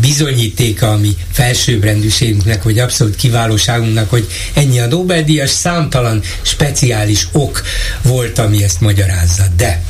[0.01, 7.63] bizonyítéka, ami felsőbbrendűségünknek, vagy abszolút kiválóságunknak, hogy ennyi a Nobel-díjas, számtalan speciális ok
[8.03, 9.45] volt, ami ezt magyarázza.
[9.57, 9.83] De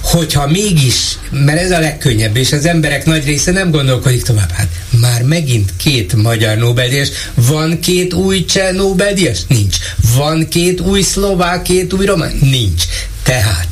[0.00, 4.68] hogyha mégis, mert ez a legkönnyebb, és az emberek nagy része nem gondolkodik tovább, hát
[5.00, 9.38] már megint két magyar Nobel-díjas, van két új cseh Nobel-díjas?
[9.48, 9.76] Nincs.
[10.16, 12.38] Van két új szlovák, két új román?
[12.40, 12.84] Nincs.
[13.22, 13.71] Tehát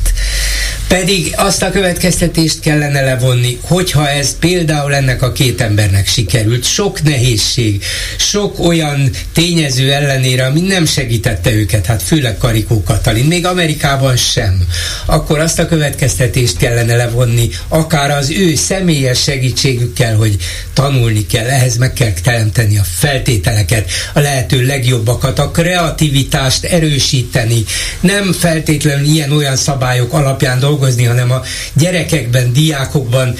[0.90, 7.02] Pedig azt a következtetést kellene levonni, hogyha ez például ennek a két embernek sikerült, sok
[7.02, 7.84] nehézség,
[8.18, 14.66] sok olyan tényező ellenére, ami nem segítette őket, hát főleg Karikó Katalin, még Amerikában sem,
[15.06, 20.36] akkor azt a következtetést kellene levonni, akár az ő személyes segítségükkel, hogy
[20.72, 27.64] tanulni kell, ehhez meg kell teremteni a feltételeket, a lehető legjobbakat, a kreativitást erősíteni,
[28.00, 33.34] nem feltétlenül ilyen-olyan szabályok alapján dolgozni, hanem a gyerekekben, diákokban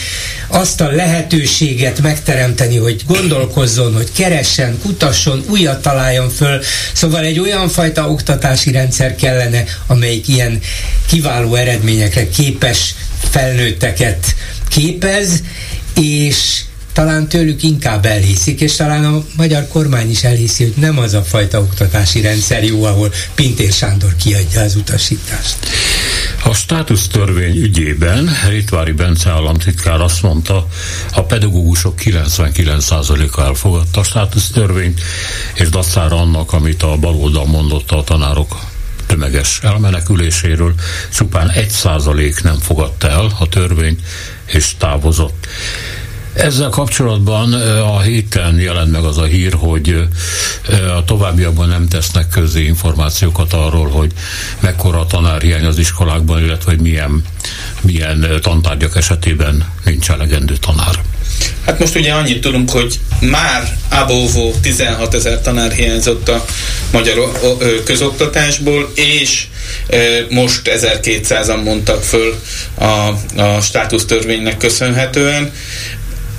[0.47, 6.61] azt a lehetőséget megteremteni, hogy gondolkozzon, hogy keressen, kutasson, újat találjon föl.
[6.93, 10.61] Szóval egy olyan fajta oktatási rendszer kellene, amelyik ilyen
[11.07, 12.95] kiváló eredményekre képes
[13.31, 14.35] felnőtteket
[14.69, 15.43] képez,
[15.95, 16.61] és
[16.93, 21.23] talán tőlük inkább elhiszik, és talán a magyar kormány is elhiszi, hogy nem az a
[21.23, 25.57] fajta oktatási rendszer jó, ahol Pintér Sándor kiadja az utasítást.
[26.45, 30.67] A státusztörvény ügyében Ritvári Bence államtitkár azt mondta,
[31.15, 35.01] a pedagógusok 99%-a elfogadta a státusztörvényt,
[35.55, 38.59] és dacára annak, amit a baloldal mondotta a tanárok
[39.07, 40.75] tömeges elmeneküléséről,
[41.15, 44.01] csupán 1% nem fogadta el a törvényt,
[44.47, 45.47] és távozott.
[46.33, 50.09] Ezzel kapcsolatban a héten jelent meg az a hír, hogy
[50.97, 54.13] a továbbiakban nem tesznek közé információkat arról, hogy
[54.61, 57.25] mekkora a tanárhiány az iskolákban, illetve hogy milyen,
[57.81, 61.01] milyen tantárgyak esetében nincs elegendő tanár.
[61.67, 66.45] Hát most ugye annyit tudunk, hogy már abóvó 16 ezer tanár hiányzott a
[66.93, 67.41] magyar
[67.85, 69.47] közoktatásból, és
[70.29, 72.41] most 1200-an mondtak föl
[72.75, 72.85] a,
[73.43, 75.53] a státusztörvénynek köszönhetően.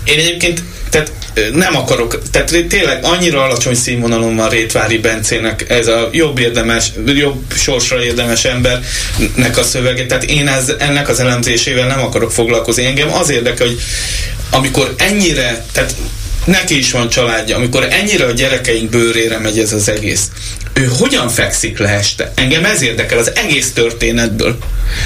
[0.04, 1.12] Én egyébként tehát
[1.54, 7.44] nem akarok, tehát tényleg annyira alacsony színvonalon van Rétvári Bencének ez a jobb érdemes, jobb
[7.56, 12.86] sorsra érdemes embernek a szövege, tehát én ez, ennek az elemzésével nem akarok foglalkozni.
[12.86, 13.80] Engem az érdekel, hogy
[14.50, 15.96] amikor ennyire, tehát
[16.46, 20.30] neki is van családja, amikor ennyire a gyerekeink bőrére megy ez az egész,
[20.74, 22.32] ő hogyan fekszik le este?
[22.36, 24.58] Engem ez érdekel az egész történetből.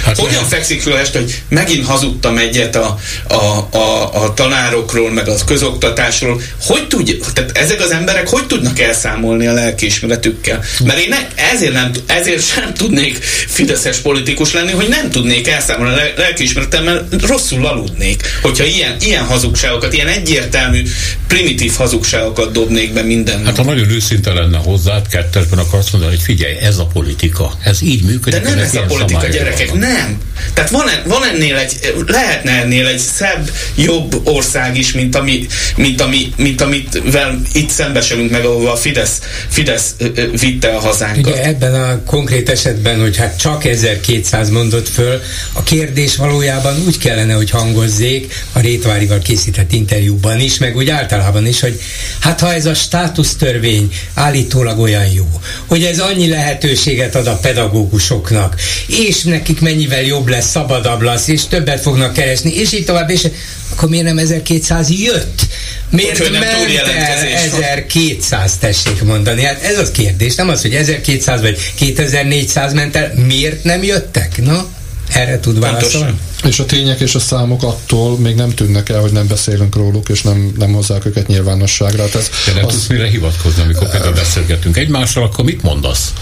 [0.03, 0.49] Hát hogyan lehet.
[0.49, 6.41] fekszik le este, hogy megint hazudtam egyet a, a, a, a tanárokról, meg az közoktatásról.
[6.61, 10.63] Hogy tudja, tehát ezek az emberek hogy tudnak elszámolni a lelkiismeretükkel?
[10.83, 11.17] Mert én ne,
[11.53, 13.17] ezért, nem, ezért sem tudnék
[13.47, 18.23] fideszes politikus lenni, hogy nem tudnék elszámolni a lelkiismeretemmel, rosszul aludnék.
[18.41, 20.83] Hogyha ilyen, ilyen hazugságokat, ilyen egyértelmű,
[21.27, 23.45] primitív hazugságokat dobnék be minden.
[23.45, 27.53] Hát ha nagyon őszinte lenne hozzá, kettesben akkor azt mondani, hogy figyelj, ez a politika,
[27.63, 28.41] ez így működik.
[28.41, 29.77] De nem ez a politika, gyerekek, van.
[29.77, 30.17] nem.
[30.53, 36.01] Tehát van, van ennél egy, lehetne ennél egy szebb, jobb ország is, mint, ami, mint,
[36.01, 39.95] ami, mint amit vel itt szembesülünk meg, ahova a Fidesz, Fidesz
[40.39, 41.33] vitte a hazánkat.
[41.33, 45.21] Ugye ebben a konkrét esetben, hogy hát csak 1200 mondott föl,
[45.53, 51.14] a kérdés valójában úgy kellene, hogy hangozzék a Rétvárival készített interjúban is, meg úgy általában
[51.45, 51.81] is, hogy
[52.19, 55.27] hát ha ez a státusztörvény állítólag olyan jó,
[55.67, 58.55] hogy ez annyi lehetőséget ad a pedagógusoknak,
[58.87, 63.27] és nekik mennyivel jobb lesz, szabadabb lesz, és többet fognak keresni, és így tovább, és
[63.71, 65.47] akkor miért nem 1200 jött?
[65.89, 66.89] Miért Úgy, ment el
[67.35, 69.43] 1200, tessék mondani?
[69.43, 74.43] Hát ez az kérdés, nem az, hogy 1200 vagy 2400 ment el, miért nem jöttek?
[74.43, 74.67] Na,
[75.13, 76.13] erre tud válaszolni?
[76.47, 80.09] És a tények és a számok attól még nem tűnnek el, hogy nem beszélünk róluk,
[80.09, 82.01] és nem, nem hozzák őket nyilvánosságra.
[82.01, 82.73] Hát ez De nem az...
[82.73, 86.13] tudsz mire hivatkozni, amikor például beszélgetünk egymással, akkor mit mondasz?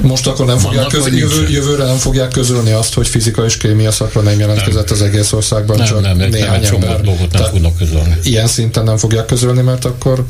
[0.00, 3.90] Most akkor nem fogják közölni, jövő, jövőre nem fogják közölni azt, hogy fizika és kémia
[3.90, 4.98] szakra nem jelentkezett nem.
[4.98, 7.00] az egész országban, nem, csak nem, nem, néhány nem, ember.
[7.00, 8.16] dolgot nem fognak közölni.
[8.22, 10.24] Ilyen szinten nem fogják közölni, mert akkor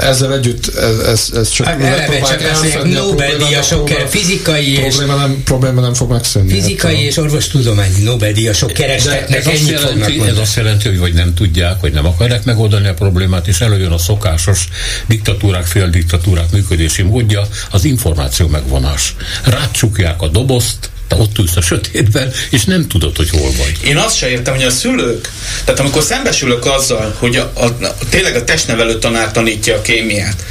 [0.00, 5.94] ezzel együtt ez, ez, ez csak hát, elfedni Nobel-díjasok, fizikai és probléma nem, probléma nem
[5.94, 6.52] fog megszűnni.
[6.52, 11.12] Fizikai hát, és orvostudományi Nobel-díjasok kerestetnek, ez ennyit azt jelenti, Ez azt jelenti, hogy vagy
[11.12, 14.68] nem tudják, vagy nem akarják megoldani a problémát, és előjön a szokásos
[15.06, 19.14] diktatúrák, féldiktatúrák működési módja, az információ megvonás.
[19.44, 23.72] Rácsukják a dobozt, te ott ülsz a sötétben, és nem tudod, hogy hol vagy.
[23.84, 25.32] Én azt se értem, hogy a szülők,
[25.64, 30.44] tehát amikor szembesülök azzal, hogy a, a, a, tényleg a testnevelő tanár tanítja a kémiát,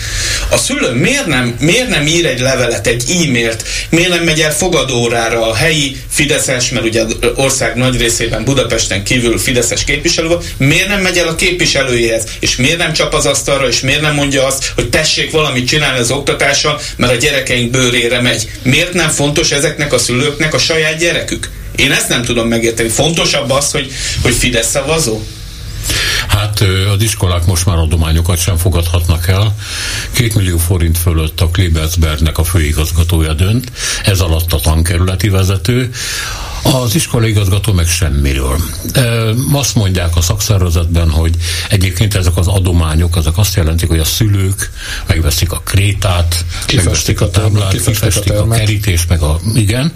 [0.49, 4.53] a szülő miért nem, miért nem ír egy levelet, egy e-mailt, miért nem megy el
[4.53, 7.03] fogadórára a helyi Fideszes, mert ugye
[7.35, 12.77] ország nagy részében Budapesten kívül Fideszes képviselő miért nem megy el a képviselőjéhez, és miért
[12.77, 16.79] nem csap az asztalra, és miért nem mondja azt, hogy tessék valamit csinálni az oktatással,
[16.95, 18.49] mert a gyerekeink bőrére megy.
[18.63, 21.49] Miért nem fontos ezeknek a szülőknek a saját gyerekük.
[21.75, 22.89] Én ezt nem tudom megérteni.
[22.89, 25.21] Fontosabb az, hogy, hogy Fidesz szavazó?
[26.27, 26.63] Hát
[26.95, 29.55] az iskolák most már adományokat sem fogadhatnak el.
[30.11, 33.71] Két millió forint fölött a Klebersbergnek a főigazgatója dönt,
[34.05, 35.89] ez alatt a tankerületi vezető.
[36.63, 38.59] Az iskolaigazgató meg semmiről.
[39.51, 41.35] Azt mondják a szakszervezetben, hogy
[41.69, 44.71] egyébként ezek az adományok, azok azt jelentik, hogy a szülők
[45.07, 46.45] megveszik a krétát,
[46.75, 49.93] megveszik a táblát, kifestik a, a kerítést, meg a, igen.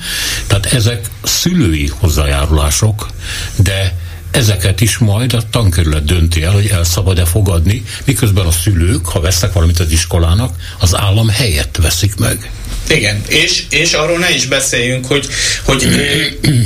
[0.48, 3.08] Tehát ezek szülői hozzájárulások,
[3.56, 3.96] de
[4.32, 9.20] ezeket is majd a tankerület dönti el, hogy el szabad-e fogadni, miközben a szülők, ha
[9.20, 12.52] vesznek valamit az iskolának, az állam helyett veszik meg.
[12.88, 15.28] Igen, és, és arról ne is beszéljünk, hogy,
[15.64, 15.88] hogy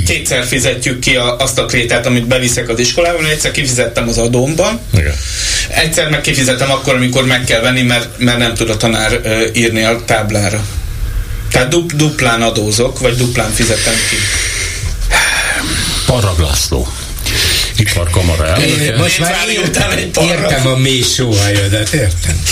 [0.06, 4.80] kétszer fizetjük ki a, azt a krétát, amit beviszek az iskolában, egyszer kifizettem az adómban,
[4.94, 5.14] Igen.
[5.68, 9.20] egyszer meg kifizetem akkor, amikor meg kell venni, mert, mert nem tud a tanár
[9.54, 10.64] írni a táblára.
[11.50, 14.16] Tehát dupl, duplán adózok, vagy duplán fizetem ki.
[16.06, 16.88] Parag László
[17.76, 18.96] iparkamara elnöke.
[18.96, 22.42] Most már értem a mély sóhajadat, értem.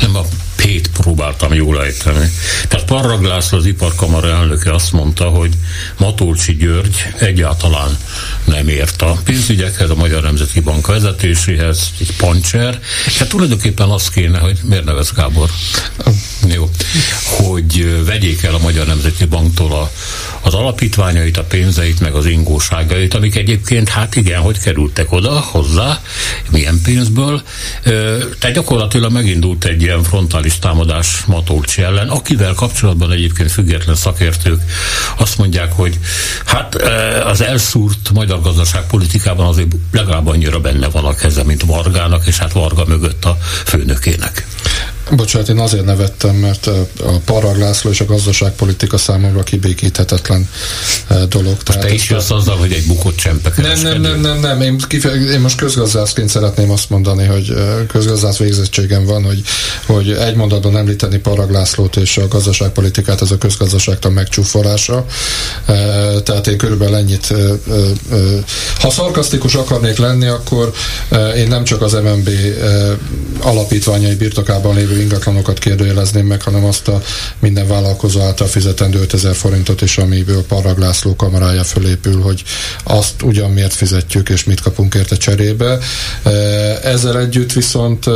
[0.00, 0.24] Nem a
[0.62, 2.30] Pét próbáltam jól ejteni.
[2.68, 5.52] Tehát Parrag László, az iparkamara elnöke azt mondta, hogy
[5.98, 7.98] Matolcsi György egyáltalán
[8.44, 12.80] nem ért a pénzügyekhez, a Magyar Nemzeti Bank vezetéséhez, egy pancser.
[13.18, 15.50] Hát tulajdonképpen az kéne, hogy miért nevez Gábor?
[16.46, 16.70] Jó.
[17.24, 19.90] Hogy vegyék el a Magyar Nemzeti Banktól a,
[20.40, 26.02] az alapítványait, a pénzeit, meg az ingóságait, amik egyébként, hát igen, hogy kerültek oda, hozzá,
[26.50, 27.42] milyen pénzből.
[28.38, 34.62] Tehát gyakorlatilag megindult egy ilyen frontális támadás Matolcsi ellen, akivel kapcsolatban egyébként független szakértők
[35.18, 35.98] azt mondják, hogy
[36.44, 36.74] hát
[37.24, 42.52] az elszúrt magyar gazdaságpolitikában azért legalább annyira benne van a keze, mint Vargának, és hát
[42.52, 44.46] Varga mögött a főnökének.
[45.10, 50.48] Bocsánat, én azért nevettem, mert a Parag László és a gazdaságpolitika számomra kibékíthetetlen
[51.28, 51.56] dolog.
[51.66, 54.60] Most te is jössz azzal, hogy egy bukott csempe nem, nem, nem, nem, nem.
[54.60, 57.54] Én, kife- én most közgazdászként szeretném azt mondani, hogy
[57.88, 59.42] közgazdász végzettségem van, hogy,
[59.86, 65.04] hogy egy mondatban említeni Parag Lászlót és a gazdaságpolitikát, ez a közgazdaságtan megcsúfolása.
[66.24, 67.34] Tehát én körülbelül ennyit
[68.80, 70.72] ha szarkasztikus akarnék lenni, akkor
[71.36, 72.30] én nem csak az MNB
[73.40, 77.02] alapítványai birtokában lévő ingatlanokat kérdőjelezném meg, hanem azt a
[77.38, 82.42] minden vállalkozó által fizetendő 5000 forintot is, amiből Parag László kamarája fölépül, hogy
[82.84, 85.78] azt ugyan miért fizetjük, és mit kapunk érte cserébe.
[86.22, 86.30] E,
[86.82, 88.10] ezzel együtt viszont e,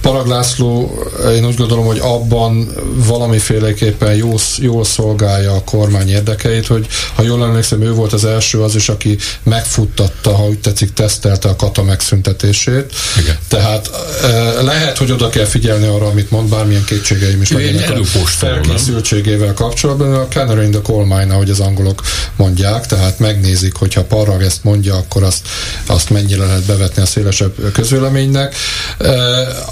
[0.00, 1.02] Parag László,
[1.34, 7.42] én úgy gondolom, hogy abban valamiféleképpen jól, jól szolgálja a kormány érdekeit, hogy ha jól
[7.44, 11.82] emlékszem, ő volt az első az is, aki megfuttatta, ha úgy tetszik, tesztelte a kata
[11.82, 12.92] megszüntetését.
[13.20, 13.38] Igen.
[13.48, 13.90] Tehát
[14.22, 19.54] e, lehet, hogy oda kell figyelni arra, amit mond, bármilyen kétségeim is legyenek a felkészültségével
[19.54, 20.14] kapcsolatban.
[20.14, 22.02] A canary in the coal mine, ahogy az angolok
[22.36, 25.48] mondják, tehát megnézik, hogyha Parag ezt mondja, akkor azt,
[25.86, 28.54] azt mennyire lehet bevetni a szélesebb közvéleménynek.
[28.98, 29.10] E,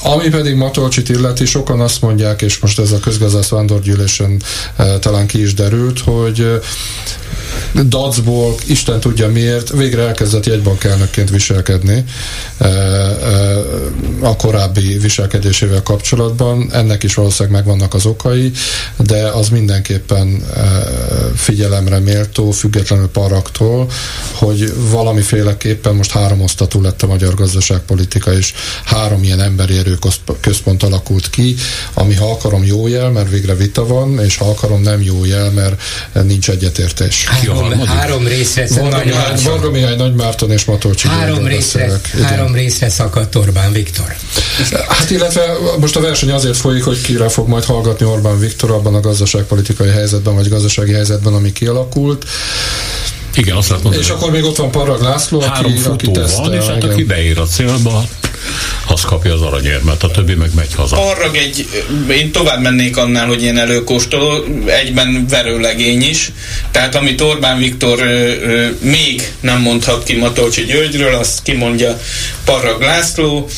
[0.03, 4.43] ami pedig Matolcsit illeti, sokan azt mondják, és most ez a közgazdász vándorgyűlésen
[4.77, 6.61] e, talán ki is derült, hogy
[7.89, 12.05] dacból, Isten tudja miért, végre elkezdett jegybankelnökként viselkedni
[12.59, 13.59] e, e,
[14.21, 16.69] a korábbi viselkedésével kapcsolatban.
[16.73, 18.53] Ennek is valószínűleg megvannak az okai,
[18.97, 20.61] de az mindenképpen e,
[21.35, 23.91] figyelemre méltó, függetlenül paraktól,
[24.33, 28.55] hogy valamiféleképpen most három osztatú lett a magyar gazdaságpolitika, és
[28.85, 29.99] három ilyen emberi erő
[30.41, 31.55] központ alakult ki,
[31.95, 35.51] ami ha akarom jó jel, mert végre vita van, és ha akarom nem jó jel,
[35.51, 35.83] mert
[36.25, 37.27] nincs egyetértés.
[37.45, 38.69] Három, három részre
[39.45, 44.17] Varga Mihály, Nagy Márton és Matolcsi három részre, három részre szakadt Orbán Viktor.
[44.89, 45.43] Hát illetve
[45.81, 49.89] most a verseny azért folyik, hogy kire fog majd hallgatni Orbán Viktor abban a gazdaságpolitikai
[49.89, 52.25] helyzetben, vagy gazdasági helyzetben, ami kialakult.
[53.35, 56.55] Igen, azt mondani, És akkor még ott van Parag László, Három aki, futó aki van,
[56.55, 58.05] és hát aki beír a célba,
[58.89, 61.11] az kapja az aranyérmet, a többi meg megy haza.
[61.11, 61.69] Arra egy,
[62.11, 66.33] én tovább mennék annál, hogy ilyen előkóstoló, egyben verőlegény is.
[66.71, 72.01] Tehát amit Orbán Viktor ö, ö, még nem mondhat ki Matolcsi Györgyről, azt kimondja
[72.45, 73.49] Parrag László.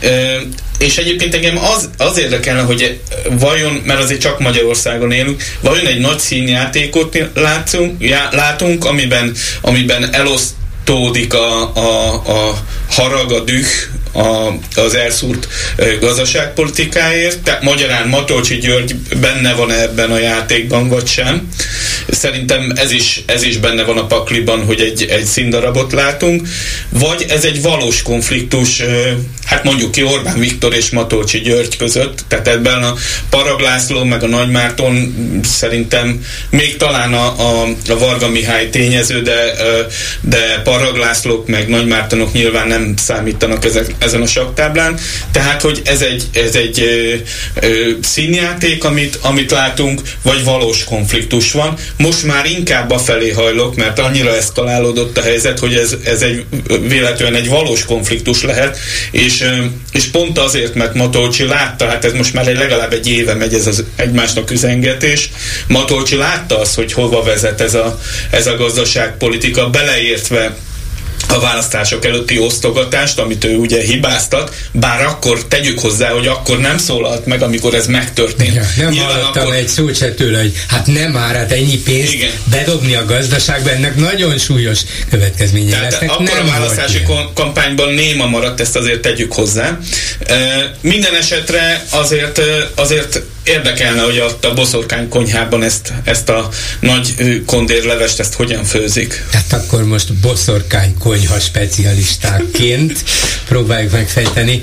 [0.00, 0.36] Ö,
[0.78, 5.98] és egyébként engem az, az érdekelne, hogy vajon, mert azért csak Magyarországon élünk, vajon egy
[5.98, 13.66] nagy színjátékot látunk, já, látunk amiben, amiben elosztódik a, a, a harag, a düh,
[14.12, 15.48] a, az elszúrt
[16.00, 17.40] gazdaságpolitikáért.
[17.40, 21.48] Tehát magyarán Matolcsi György benne van ebben a játékban, vagy sem.
[22.08, 26.48] Szerintem ez is, ez is benne van a pakliban, hogy egy, egy színdarabot látunk.
[26.88, 28.82] Vagy ez egy valós konfliktus,
[29.44, 32.24] hát mondjuk ki Orbán Viktor és Matolcsi György között.
[32.28, 32.94] Tehát ebben a
[33.30, 35.14] Paraglászló meg a Nagymárton
[35.44, 39.54] szerintem még talán a, a, a Varga Mihály tényező, de,
[40.20, 44.98] de Paraglászlók meg Nagymártonok nyilván nem számítanak ezek, ezen a saktáblán.
[45.30, 47.14] Tehát, hogy ez egy, ez egy ö,
[47.66, 51.76] ö, színjáték, amit, amit látunk, vagy valós konfliktus van.
[51.96, 56.44] most már inkább a felé hajlok, mert annyira eszkalálódott a helyzet, hogy ez, ez egy
[56.88, 58.78] véletlenül egy valós konfliktus lehet,
[59.10, 59.44] és,
[59.92, 63.54] és pont azért, mert Matolcsi látta, hát ez most már egy legalább egy éve megy
[63.54, 65.30] ez az egymásnak üzengetés,
[65.66, 68.00] Matolcsi látta azt, hogy hova vezet ez a,
[68.30, 70.56] ez a gazdaságpolitika, beleértve
[71.32, 76.78] a választások előtti osztogatást, amit ő ugye hibáztat, bár akkor tegyük hozzá, hogy akkor nem
[76.78, 78.54] szólalt meg, amikor ez megtörtént.
[78.54, 79.54] Ja, nem Nyilván hallottam akkor...
[79.54, 82.30] egy szót se tőle, hogy hát nem már, hát ennyi pénzt Igen.
[82.50, 84.80] bedobni a gazdaságba, ennek nagyon súlyos
[85.10, 86.10] következménye Tehát lesznek.
[86.10, 87.02] Akkor nem a választási
[87.34, 89.78] kampányban néma maradt, ezt azért tegyük hozzá.
[90.26, 92.40] E, minden esetre azért,
[92.74, 96.48] azért érdekelne, hogy ott a boszorkány konyhában ezt, ezt a
[96.80, 97.14] nagy
[97.46, 99.24] kondérlevest ezt hogyan főzik.
[99.32, 103.04] Hát akkor most boszorkány konyha specialistáként
[103.48, 104.62] próbáljuk megfejteni.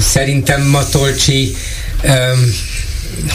[0.00, 1.56] Szerintem Matolcsi
[2.04, 2.54] um,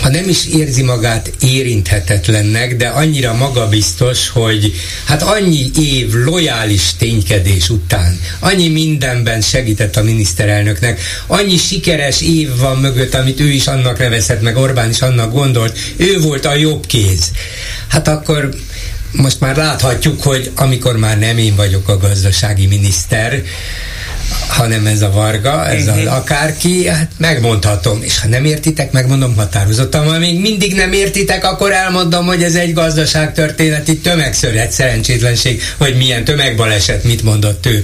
[0.02, 4.74] ha nem is érzi magát érinthetetlennek, de annyira magabiztos, hogy
[5.06, 12.78] hát annyi év lojális ténykedés után, annyi mindenben segített a miniszterelnöknek, annyi sikeres év van
[12.78, 16.86] mögött, amit ő is annak nevezhet, meg Orbán is annak gondolt, ő volt a jobb
[16.86, 17.32] kéz.
[17.88, 18.50] Hát akkor
[19.12, 23.44] most már láthatjuk, hogy amikor már nem én vagyok a gazdasági miniszter,
[24.48, 26.14] hanem ez a Varga, ez uh-huh.
[26.14, 31.44] a akárki, hát megmondhatom, és ha nem értitek, megmondom határozottan, ha még mindig nem értitek,
[31.46, 37.84] akkor elmondom, hogy ez egy gazdaságtörténeti tömegszöret, szerencsétlenség, hogy milyen tömegbaleset, mit mondott ő.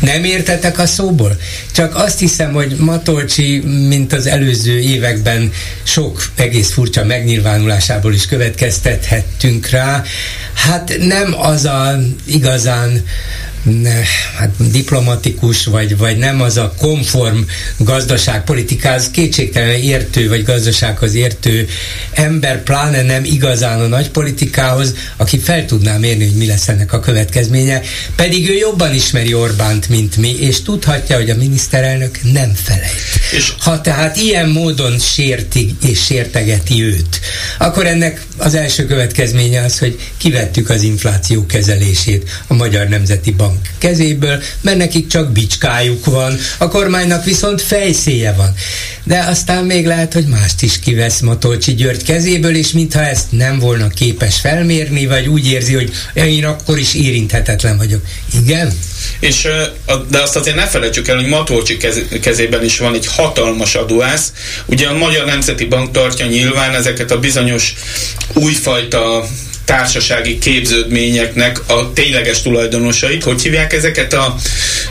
[0.00, 1.36] Nem értetek a szóból?
[1.72, 9.68] Csak azt hiszem, hogy Matolcsi, mint az előző években sok egész furcsa megnyilvánulásából is következtethettünk
[9.68, 10.02] rá,
[10.54, 13.04] hát nem az a igazán
[13.62, 14.00] ne,
[14.36, 17.38] hát diplomatikus, vagy, vagy nem az a konform
[17.76, 21.68] gazdaságpolitikához kétségtelen értő, vagy gazdasághoz értő
[22.12, 26.92] ember, pláne nem igazán a nagy politikához, aki fel tudná mérni, hogy mi lesz ennek
[26.92, 27.82] a következménye,
[28.16, 32.92] pedig ő jobban ismeri Orbánt, mint mi, és tudhatja, hogy a miniszterelnök nem felejt.
[33.32, 37.20] És ha tehát ilyen módon sérti és sértegeti őt,
[37.58, 43.51] akkor ennek az első következménye az, hogy kivettük az infláció kezelését a Magyar Nemzeti Bank
[43.52, 48.54] bank kezéből, mert nekik csak bicskájuk van, a kormánynak viszont fejszéje van.
[49.04, 53.58] De aztán még lehet, hogy mást is kivesz Matolcsi György kezéből, és mintha ezt nem
[53.58, 58.02] volna képes felmérni, vagy úgy érzi, hogy én akkor is érinthetetlen vagyok.
[58.42, 58.72] Igen?
[59.20, 59.48] És,
[60.10, 61.76] de azt azért ne felejtsük el, hogy Matolcsi
[62.20, 64.32] kezében is van egy hatalmas adóász.
[64.66, 67.74] Ugye a Magyar Nemzeti Bank tartja nyilván ezeket a bizonyos
[68.34, 69.26] újfajta
[69.64, 73.22] társasági képződményeknek a tényleges tulajdonosait.
[73.22, 74.34] Hogy hívják ezeket a,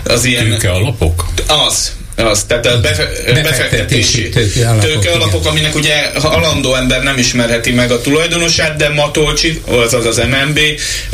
[0.03, 0.49] az ilyen...
[0.49, 1.25] Tőke alapok?
[1.47, 7.71] Az, az, tehát a befe, befektetési tőkealapok, tőke alapok, aminek ugye alandó ember nem ismerheti
[7.71, 10.59] meg a tulajdonosát, de Matolcsi, azaz az MNB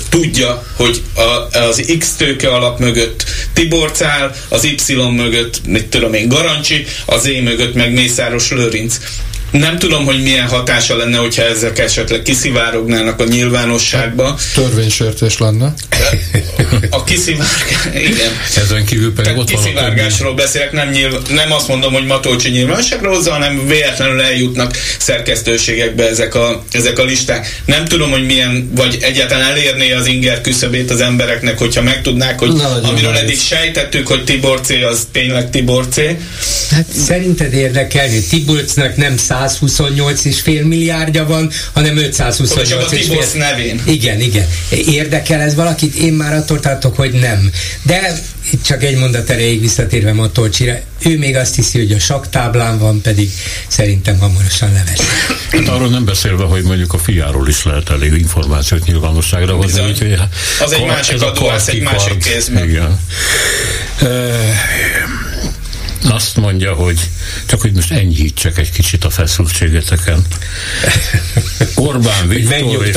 [0.09, 6.13] tudja, hogy a, az X tőke alap mögött Tibor áll, az Y mögött, mit tudom
[6.13, 8.97] én, Garancsi, az E mögött meg Mészáros Lőrinc.
[9.51, 14.39] Nem tudom, hogy milyen hatása lenne, hogyha ezek esetleg kiszivárognának a nyilvánosságba.
[14.53, 15.73] Törvénysértés lenne.
[16.89, 18.31] A kiszivárgás, igen.
[18.55, 23.09] Ezen kívül pedig Tehát ott kiszivárgásról beszélek, nem, nyilv, nem azt mondom, hogy Matolcsi nyilvánosságra
[23.09, 27.61] hozza, hanem véletlenül eljutnak szerkesztőségekbe ezek a, ezek a listák.
[27.65, 32.53] Nem tudom, hogy milyen, vagy egyáltalán elérné az inger küszöbét az embereknek, hogyha megtudnák, hogy
[32.53, 34.69] Na, amiről eddig sejtettük, hogy Tibor C.
[34.69, 35.95] az tényleg Tibor C.
[36.71, 43.25] Hát szerinted érdekelni, Tiborcnak nem szá 128,5 milliárdja van, hanem 528 és fél.
[43.33, 43.81] nevén.
[43.85, 44.47] Igen, igen.
[44.69, 45.95] Érdekel ez valakit?
[45.95, 47.51] Én már attól tartok, hogy nem.
[47.81, 48.21] De
[48.51, 53.01] itt csak egy mondat erejéig visszatérve Matolcsire, ő még azt hiszi, hogy a saktáblán van,
[53.01, 53.31] pedig
[53.67, 54.99] szerintem hamarosan leves.
[55.51, 59.81] Hát arról nem beszélve, hogy mondjuk a fiáról is lehet elég információt nyilvánosságra hozni.
[59.89, 60.19] Úgyhogy
[60.63, 62.69] az egy másik adó, ez egy másik kézben.
[62.69, 62.99] Igen.
[66.03, 66.99] Azt mondja, hogy
[67.45, 70.25] csak hogy most enyhítsek egy kicsit a feszültségeteken.
[71.75, 72.95] Orbán Viktor és,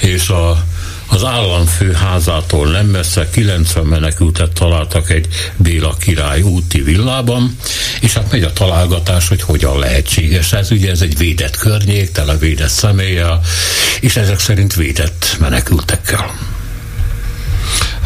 [0.14, 0.66] és a
[1.10, 7.56] az államfő házától nem messze 90 menekültet találtak egy Béla király úti villában,
[8.00, 10.70] és hát megy a találgatás, hogy hogyan lehetséges ez.
[10.70, 13.40] Ugye ez egy védett környék, tele védett személlyel,
[14.00, 16.34] és ezek szerint védett menekültekkel.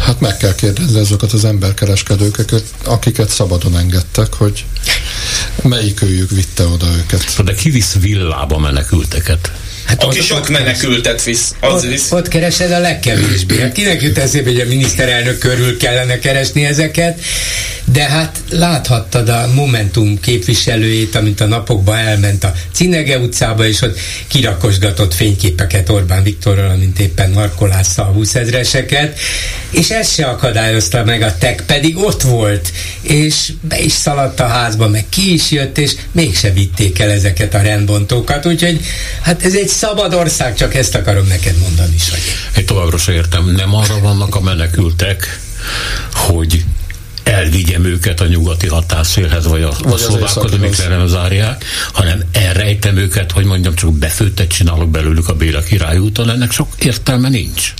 [0.04, 4.64] Hát meg kell kérdezni azokat az emberkereskedőket, akiket szabadon engedtek, hogy
[5.62, 7.42] melyik őjük vitte oda őket.
[7.44, 9.52] De ki visz villába menekülteket?
[9.84, 12.12] Hát Aki ott, sok ott menekültet visz, az ott, visz.
[12.12, 13.60] Ott keresed a legkevésbé.
[13.60, 17.20] Hát kinek jut eszébe, hogy a miniszterelnök körül kellene keresni ezeket?
[17.84, 23.98] de hát láthattad a Momentum képviselőjét, amint a napokban elment a Cinege utcába, és ott
[24.26, 29.18] kirakosgatott fényképeket Orbán Viktorral, amint éppen markolázta a 20 ezreseket,
[29.70, 34.46] és ez se akadályozta meg a tek, pedig ott volt, és be is szaladt a
[34.46, 38.80] házba, meg ki is jött, és mégse vitték el ezeket a rendbontókat, úgyhogy
[39.22, 42.22] hát ez egy szabad ország, csak ezt akarom neked mondani, Sanyi.
[42.56, 45.40] Én továbbra sem értem, nem arra vannak a menekültek,
[46.12, 46.64] hogy
[47.22, 52.96] elvigyem őket a nyugati határszélhez, vagy a, vagy a szlovákhoz, amikre nem zárják, hanem elrejtem
[52.96, 57.74] őket, hogy mondjam, csak befőttet csinálok belőlük a Béla király úton, ennek sok értelme nincs.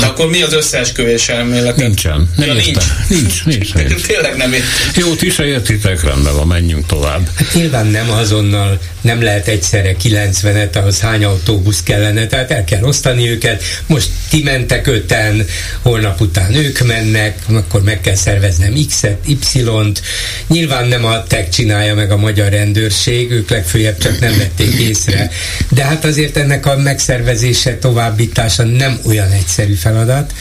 [0.00, 1.76] De akkor mi az összeesküvés elmélet?
[1.76, 2.30] Nincsen.
[2.36, 2.84] Nem ja, nincs.
[3.08, 4.06] Nincs, nincs, nincs.
[4.06, 4.68] Tényleg nem értem.
[4.94, 7.28] Jó, ti se értitek, rendben van, menjünk tovább.
[7.34, 12.82] Hát nyilván nem azonnal, nem lehet egyszerre 90-et, ahhoz hány autóbusz kellene, tehát el kell
[12.82, 13.62] osztani őket.
[13.86, 15.46] Most ti mentek öten,
[15.82, 20.02] holnap után ők mennek, akkor meg kell szerveznem X-et, Y-t.
[20.46, 25.30] Nyilván nem a TEK csinálja meg a magyar rendőrség, ők legfőjebb csak nem vették észre.
[25.70, 30.32] De hát azért ennek a megszervezése, továbbítása nem olyan egyszerű feladat.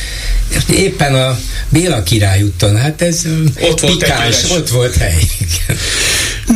[0.75, 1.39] Éppen a
[1.69, 3.23] Béla király úton, hát ez
[3.61, 5.23] ott volt, pikáns, ott volt hely.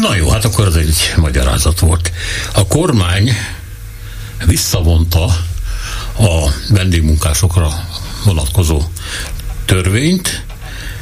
[0.02, 2.12] Na jó, hát akkor ez egy magyarázat volt.
[2.54, 3.32] A kormány
[4.46, 5.24] visszavonta
[6.18, 7.88] a vendégmunkásokra
[8.26, 8.84] vonatkozó
[9.66, 10.46] törvényt,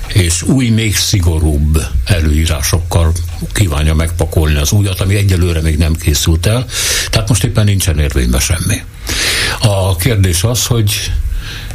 [0.07, 3.11] és új, még szigorúbb előírásokkal
[3.53, 6.65] kívánja megpakolni az újat, ami egyelőre még nem készült el,
[7.09, 8.83] tehát most éppen nincsen érvényben semmi.
[9.61, 11.11] A kérdés az, hogy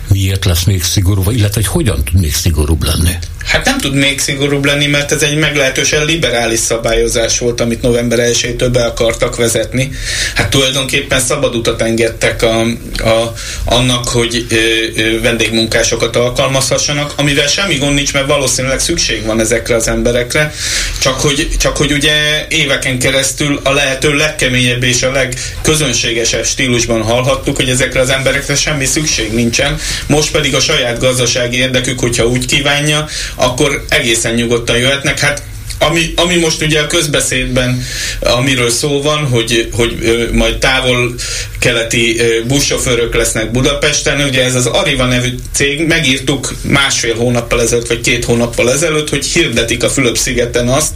[0.08, 3.12] miért lesz még szigorúbb, illetve hogy hogyan tud még szigorúbb lenni?
[3.46, 8.18] Hát nem tud még szigorúbb lenni, mert ez egy meglehetősen liberális szabályozás volt, amit november
[8.22, 9.90] 1-től be akartak vezetni.
[10.34, 12.60] Hát tulajdonképpen szabad utat engedtek a,
[12.96, 13.32] a,
[13.64, 14.54] annak, hogy ö,
[15.02, 20.52] ö, vendégmunkásokat alkalmazhassanak, amivel semmi gond nincs, mert valószínűleg szükség van ezekre az emberekre,
[21.00, 27.56] csak hogy, csak hogy ugye éveken keresztül a lehető legkeményebb és a legközönségesebb stílusban hallhattuk,
[27.56, 32.46] hogy ezekre az emberekre semmi szükség nincsen, most pedig a saját gazdasági érdekük, hogyha úgy
[32.46, 35.18] kívánja, akkor egészen nyugodtan jöhetnek.
[35.18, 35.42] Hát
[35.78, 37.82] ami, ami most ugye a közbeszédben,
[38.20, 45.34] amiről szó van, hogy, hogy majd távol-keleti buszsofőrök lesznek Budapesten, ugye ez az Ariva nevű
[45.52, 50.92] cég, megírtuk másfél hónappal ezelőtt, vagy két hónappal ezelőtt, hogy hirdetik a Fülöp-szigeten azt,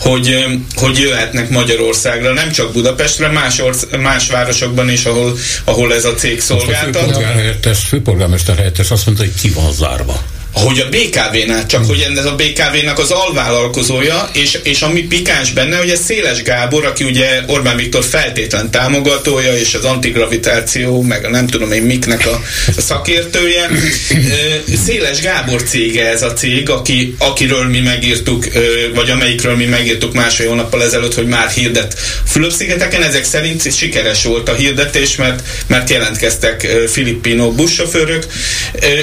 [0.00, 6.04] hogy, hogy jöhetnek Magyarországra, nem csak Budapestre, más, orsz, más városokban is, ahol, ahol ez
[6.04, 7.02] a cég szolgáltat.
[7.64, 10.22] Most a főpolgármester helyettes azt mondta, hogy ki van zárva
[10.52, 15.76] hogy a BKV-nál, csak hogy ez a BKV-nak az alvállalkozója, és, és ami pikáns benne,
[15.76, 21.28] hogy ez Széles Gábor, aki ugye Orbán Viktor feltétlen támogatója, és az antigravitáció, meg a
[21.28, 22.42] nem tudom én miknek a,
[22.76, 23.70] a szakértője.
[24.86, 28.46] Széles Gábor cége ez a cég, aki, akiről mi megírtuk,
[28.94, 33.02] vagy amelyikről mi megírtuk másfél hónappal ezelőtt, hogy már hirdet Fülöp-szigeteken.
[33.02, 38.26] Ezek szerint sikeres volt a hirdetés, mert, mert jelentkeztek filippino buszsofőrök.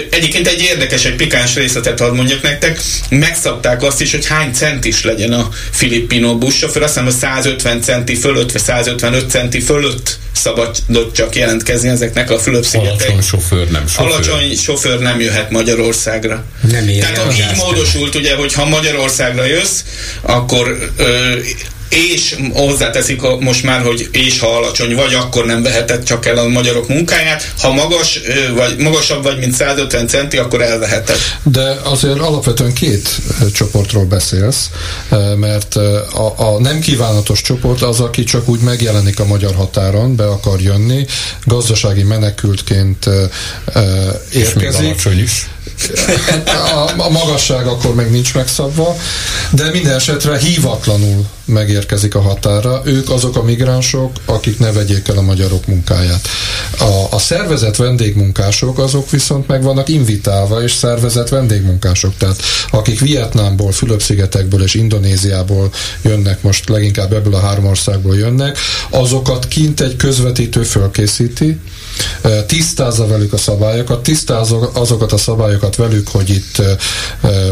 [0.09, 4.53] Egyébként egy érdekes, egy pikáns pikáns részletet hadd mondjak nektek, megszabták azt is, hogy hány
[4.53, 10.19] centis legyen a filippino buszsofőr, azt hiszem, hogy 150 centi fölött, vagy 155 centi fölött
[10.31, 13.09] szabadott csak jelentkezni ezeknek a Fülöp-szigetek.
[13.09, 14.11] Alacsony sofőr nem sofőr.
[14.11, 16.43] Alacsony sofőr nem jöhet Magyarországra.
[16.71, 19.83] Nem Tehát ami így módosult, ugye, hogy ha Magyarországra jössz,
[20.21, 21.35] akkor ö,
[21.89, 26.37] és hozzáteszik a, most már, hogy és ha alacsony vagy, akkor nem veheted csak el
[26.37, 27.53] a magyarok munkáját.
[27.59, 28.19] Ha magas,
[28.55, 31.17] vagy magasabb vagy, mint 150 centi, akkor elveheted.
[31.43, 33.09] De azért alapvetően két
[33.53, 34.69] csoportról beszélsz,
[35.35, 40.27] mert a, a nem kívánatos csoport az, aki csak úgy megjelenik a magyar határon, be
[40.27, 41.05] akar jönni,
[41.45, 43.05] gazdasági menekültként
[44.33, 44.97] érkezik.
[44.97, 45.47] És még is
[46.45, 48.95] a, a magasság akkor még nincs megszabva,
[49.51, 52.81] de minden esetre hívatlanul megérkezik a határa.
[52.85, 56.27] Ők azok a migránsok, akik ne vegyék el a magyarok munkáját.
[56.79, 62.17] A, a szervezett vendégmunkások, azok viszont meg vannak invitálva, és szervezett vendégmunkások.
[62.17, 68.57] Tehát akik Vietnámból, Fülöp-szigetekből és Indonéziából jönnek, most leginkább ebből a három országból jönnek,
[68.89, 71.59] azokat kint egy közvetítő fölkészíti,
[72.45, 76.61] tisztázza velük a szabályokat, tisztázza azokat a szabályokat velük, hogy itt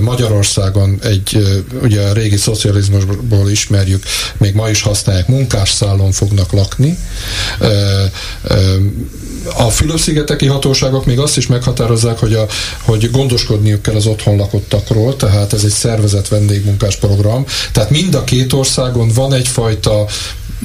[0.01, 4.03] Magyarországon egy, ugye a régi szocializmusból ismerjük,
[4.37, 6.97] még ma is használják, munkásszállon fognak lakni.
[9.57, 12.45] A Fülöp-szigeteki hatóságok még azt is meghatározzák, hogy, a,
[12.81, 17.45] hogy gondoskodniuk kell az otthon lakottakról, tehát ez egy szervezett vendégmunkás program.
[17.71, 20.05] Tehát mind a két országon van egyfajta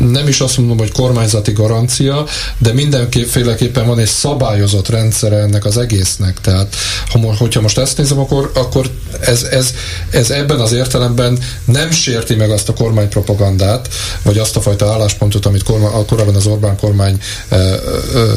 [0.08, 2.26] nem is azt mondom, hogy kormányzati garancia,
[2.58, 6.40] de mindenféleképpen van egy szabályozott rendszere ennek az egésznek.
[6.40, 6.76] Tehát,
[7.08, 8.90] ha, hogyha most ezt nézem, akkor, akkor
[9.20, 9.74] ez, ez,
[10.10, 13.88] ez ebben az értelemben nem sérti meg azt a kormánypropagandát,
[14.22, 17.74] vagy azt a fajta álláspontot, amit kormány, korábban az Orbán kormány ö,
[18.14, 18.32] ö,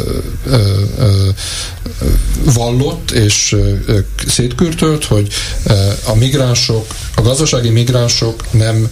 [0.46, 0.58] ö,
[0.98, 1.30] ö,
[2.54, 3.56] vallott és
[4.28, 5.28] szétkürtölt, hogy
[6.06, 6.86] a migránsok,
[7.16, 8.92] a gazdasági migránsok nem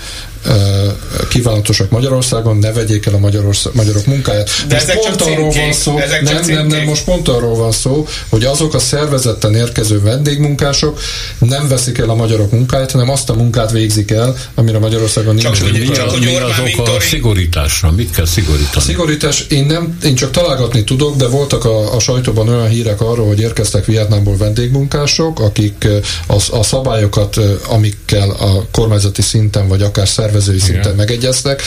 [1.29, 4.49] kívánatosak Magyarországon, ne vegyék el a Magyarország, magyarok munkáját.
[4.67, 8.07] De most ezek pont arról van szó, nem, nem, nem, most pont arról van szó,
[8.29, 10.99] hogy azok a szervezetten érkező vendégmunkások
[11.39, 15.45] nem veszik el a magyarok munkáját, hanem azt a munkát végzik el, amire Magyarországon nincs.
[15.45, 17.91] Csak, hogy, csak, hogy az ok a szigorításra?
[17.91, 18.69] Mit kell szigorítani?
[18.75, 23.01] A szigorítás, én, nem, én csak találgatni tudok, de voltak a, a sajtóban olyan hírek
[23.01, 25.87] arról, hogy érkeztek Vietnámból vendégmunkások, akik
[26.27, 27.37] a, a szabályokat,
[27.67, 30.95] amikkel a kormányzati szinten, vagy akár szervezetek szervezői szinten Igen.
[30.95, 31.61] megegyeztek,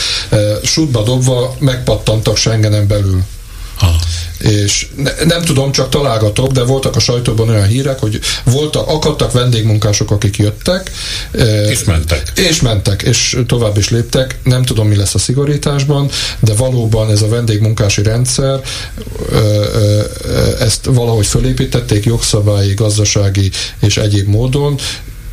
[0.63, 3.23] sútba dobva megpattantak Schengenen belül.
[3.77, 3.95] Ha.
[4.39, 9.31] És ne, nem tudom, csak találgatok, de voltak a sajtóban olyan hírek, hogy voltak, akadtak
[9.31, 10.91] vendégmunkások, akik jöttek.
[11.69, 12.31] És mentek.
[12.35, 14.39] És mentek, és tovább is léptek.
[14.43, 16.09] Nem tudom, mi lesz a szigorításban,
[16.39, 18.61] de valóban ez a vendégmunkási rendszer,
[20.59, 24.79] ezt valahogy fölépítették jogszabályi, gazdasági és egyéb módon,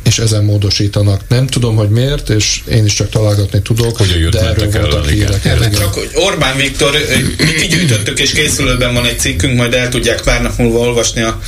[0.03, 1.21] és ezen módosítanak.
[1.27, 5.43] Nem tudom, hogy miért, és én is csak találgatni tudok, hogy de erről voltak hírek.
[5.43, 6.91] Hát csak, hogy Orbán Viktor,
[7.37, 11.39] mi kigyűjtöttük, és készülőben van egy cikkünk, majd el tudják pár nap múlva olvasni a,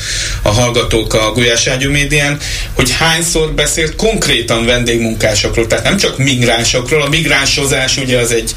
[0.41, 2.37] a hallgatók a Gulyás Ágyú médián,
[2.73, 8.53] hogy hányszor beszélt konkrétan vendégmunkásokról, tehát nem csak migránsokról, a migránsozás ugye az egy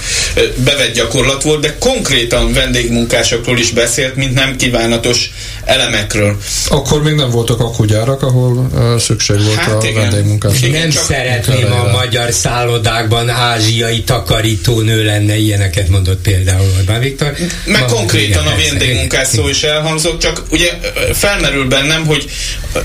[0.57, 5.31] bevett gyakorlat volt, de konkrétan vendégmunkásokról is beszélt, mint nem kívánatos
[5.65, 6.37] elemekről.
[6.69, 10.79] Akkor még nem voltak akugyárak, ahol uh, szükség volt hát a vendégmunkásokra.
[10.79, 17.35] Nem szeretném a magyar szállodákban ázsiai takarítónő lenne, ilyeneket mondott például Orbán Viktor.
[17.65, 20.71] Meg Ma, konkrétan a vendégmunkás szó is elhangzott, csak ugye
[21.13, 22.31] felmerül bennem, hogy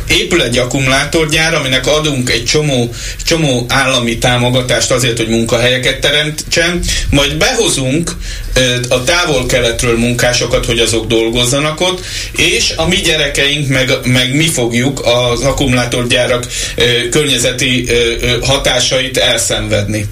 [0.07, 2.93] épül egy akkumulátorgyár, aminek adunk egy csomó,
[3.25, 6.79] csomó állami támogatást azért, hogy munkahelyeket teremtsen,
[7.09, 8.11] majd behozunk
[8.89, 12.05] a távol-keletről munkásokat, hogy azok dolgozzanak ott,
[12.37, 16.47] és a mi gyerekeink, meg, meg mi fogjuk az akkumulátorgyárak
[17.11, 17.87] környezeti
[18.41, 20.05] hatásait elszenvedni.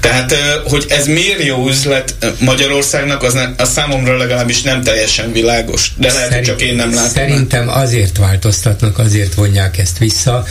[0.00, 5.92] Tehát, hogy ez miért jó üzlet Magyarországnak, az, ne, az számomra legalábbis nem teljesen világos.
[5.96, 7.10] De lehet, Szerint, hogy csak én nem látom.
[7.10, 10.44] Szerintem azért változtatnak, azért vonják ezt vissza,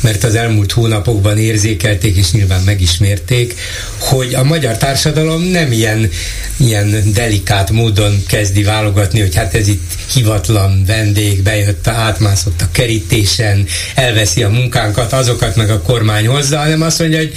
[0.00, 3.54] mert az elmúlt hónapokban érzékelték, és nyilván megismerték,
[3.98, 6.10] hogy a magyar társadalom nem ilyen,
[6.56, 13.66] ilyen delikát módon kezdi válogatni, hogy hát ez itt hivatlan vendég, bejött, átmászott a kerítésen,
[13.94, 17.34] elveszi a munkánkat, azokat meg a kormány hozza, hanem azt mondja, hogy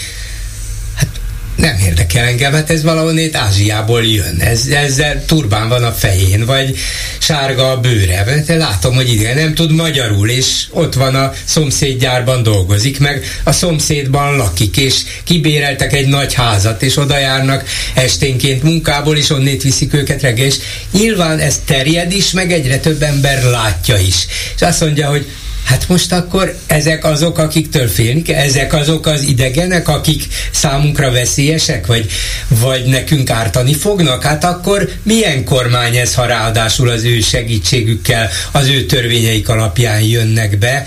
[1.56, 4.40] nem érdekel engem, hát ez valahonnét Ázsiából jön.
[4.40, 6.78] Ez, ezzel turbán van a fején, vagy
[7.20, 8.44] sárga a bőre.
[8.46, 13.52] De látom, hogy ide nem tud magyarul, és ott van a szomszédgyárban dolgozik, meg a
[13.52, 17.64] szomszédban lakik, és kibéreltek egy nagy házat, és oda járnak
[17.94, 20.56] esténként munkából, és onnét viszik őket reggel, és
[20.92, 24.28] nyilván ez terjed is, meg egyre több ember látja is.
[24.56, 25.26] És azt mondja, hogy
[25.66, 32.06] Hát most akkor ezek azok, akiktől félni ezek azok az idegenek, akik számunkra veszélyesek, vagy,
[32.48, 34.24] vagy nekünk ártani fognak?
[34.24, 40.58] Hát akkor milyen kormány ez, ha ráadásul az ő segítségükkel, az ő törvényeik alapján jönnek
[40.58, 40.86] be?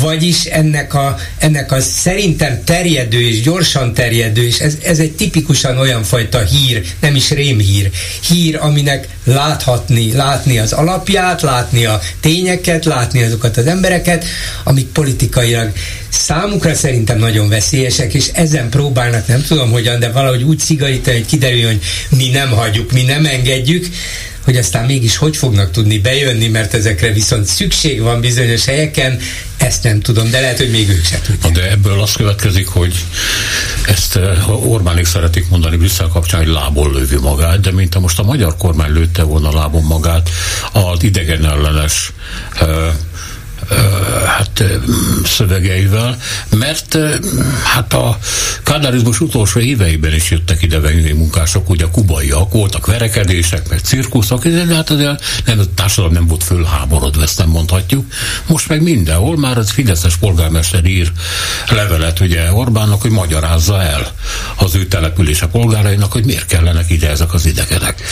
[0.00, 5.78] Vagyis ennek a, ennek a szerintem terjedő és gyorsan terjedő, és ez, ez egy tipikusan
[5.78, 7.90] olyan fajta hír, nem is rémhír,
[8.28, 14.24] hír, aminek láthatni, látni az alapját, látni a tényeket, látni azokat az embereket, ezeket,
[14.64, 15.72] amik politikailag
[16.08, 21.26] számukra szerintem nagyon veszélyesek, és ezen próbálnak, nem tudom hogyan, de valahogy úgy szigorítani, hogy
[21.26, 23.86] kiderüljön, hogy mi nem hagyjuk, mi nem engedjük,
[24.44, 29.18] hogy aztán mégis hogy fognak tudni bejönni, mert ezekre viszont szükség van bizonyos helyeken,
[29.56, 31.52] ezt nem tudom, de lehet, hogy még ők se tudják.
[31.52, 32.94] De ebből az következik, hogy
[33.86, 38.18] ezt eh, Orbánik szeretik mondani Brüsszel kapcsán, hogy lából lővi magát, de mint a most
[38.18, 40.30] a magyar kormány lőtte volna lábon magát
[40.72, 42.12] az idegen ellenes
[42.60, 42.68] uh,
[44.26, 44.64] hát
[45.24, 46.18] szövegeivel,
[46.50, 46.98] mert
[47.64, 48.18] hát a
[48.62, 50.78] kádárizmus utolsó éveiben is jöttek ide
[51.14, 56.26] munkások, ugye a kubaiak, voltak verekedések, meg cirkuszok, de hát azért nem, a társadalom nem
[56.26, 58.06] volt fölháborodva, ezt nem mondhatjuk.
[58.46, 61.12] Most meg mindenhol már az Fideszes polgármester ír
[61.68, 64.12] levelet ugye Orbánnak, hogy magyarázza el
[64.56, 68.02] az ő települése polgárainak, hogy miért kellenek ide ezek az idegenek.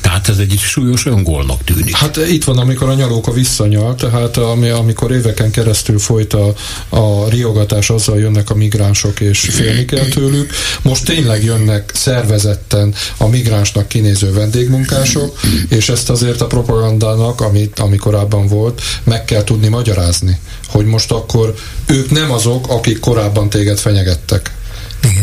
[0.00, 1.96] Tehát Hát ez egy súlyos öngolnak tűnik.
[1.96, 6.54] Hát itt van, amikor a nyalóka visszanyal, tehát ami, amikor éveken keresztül folyt a,
[6.88, 10.52] a riogatás, azzal jönnek a migránsok és félni kell tőlük.
[10.82, 17.96] Most tényleg jönnek szervezetten a migránsnak kinéző vendégmunkások, és ezt azért a propagandának, amit, ami
[17.96, 20.38] korábban volt, meg kell tudni magyarázni,
[20.68, 21.54] hogy most akkor
[21.86, 24.50] ők nem azok, akik korábban téged fenyegettek.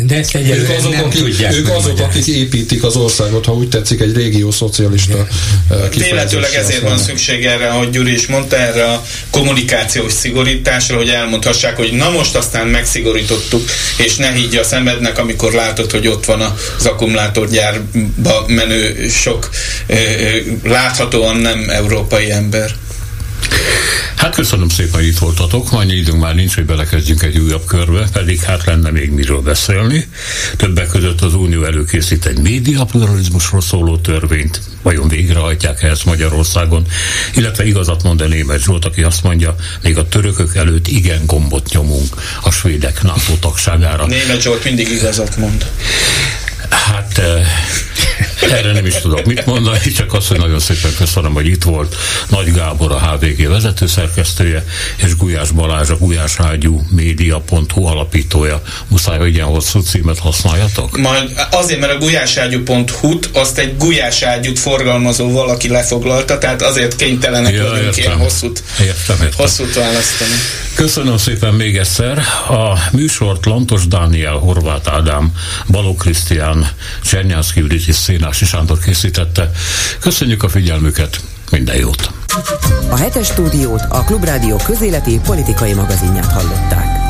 [0.09, 3.69] De ezt ők azok, nem akik, tudják ők azok, akik építik az országot, ha úgy
[3.69, 5.27] tetszik, egy régió szocialista
[5.97, 11.75] Véletőleg ezért van szükség erre, ahogy Gyuri is mondta, erre a kommunikációs szigorításra, hogy elmondhassák,
[11.75, 16.41] hogy na most aztán megszigorítottuk, és ne higgy a szemednek, amikor látod, hogy ott van
[16.77, 19.49] az akkumulátorgyárba menő sok
[20.63, 22.71] láthatóan nem európai ember.
[24.19, 25.71] Hát köszönöm szépen, hogy itt voltatok.
[25.71, 30.07] Annyi időnk már nincs, hogy belekezdjünk egy újabb körbe, pedig hát lenne még miről beszélni.
[30.57, 34.61] Többek között az Unió előkészít egy médiapluralizmusról szóló törvényt.
[34.81, 36.85] Vajon végrehajtják ezt Magyarországon?
[37.35, 41.69] Illetve igazat mond a német Zsolt, aki azt mondja, még a törökök előtt igen gombot
[41.69, 44.05] nyomunk a svédek NATO tagságára.
[44.05, 45.65] Német Zsolt mindig igazat mond.
[46.69, 47.47] Hát eh,
[48.51, 51.95] erre nem is tudok mit mondani, csak azt, hogy nagyon szépen köszönöm, hogy itt volt
[52.29, 58.61] Nagy Gábor, a HVG vezetőszerkesztője, és Gulyás Balázs, a gulyáságyú média.hu alapítója.
[58.87, 60.97] Muszáj, hogy ilyen hosszú címet használjatok?
[60.97, 67.61] Majd azért, mert a gulyáságyú.hu-t azt egy gulyáságyút forgalmazó valaki lefoglalta, tehát azért kénytelenek ja,
[67.63, 68.03] vagyunk értem.
[68.03, 69.37] ilyen hosszút, értem, értem.
[69.37, 70.31] hosszút választani.
[70.75, 72.17] Köszönöm szépen még egyszer.
[72.49, 75.31] A műsort Lantos Dániel, Horváth Ádám,
[75.67, 76.69] Baló Krisztián,
[77.03, 79.51] Csernyánszki Judit és Szénási Sándor készítette.
[79.99, 81.21] Köszönjük a figyelmüket,
[81.51, 82.11] minden jót!
[82.89, 87.08] A hetes stúdiót a Klubrádió közéleti politikai magazinját hallották.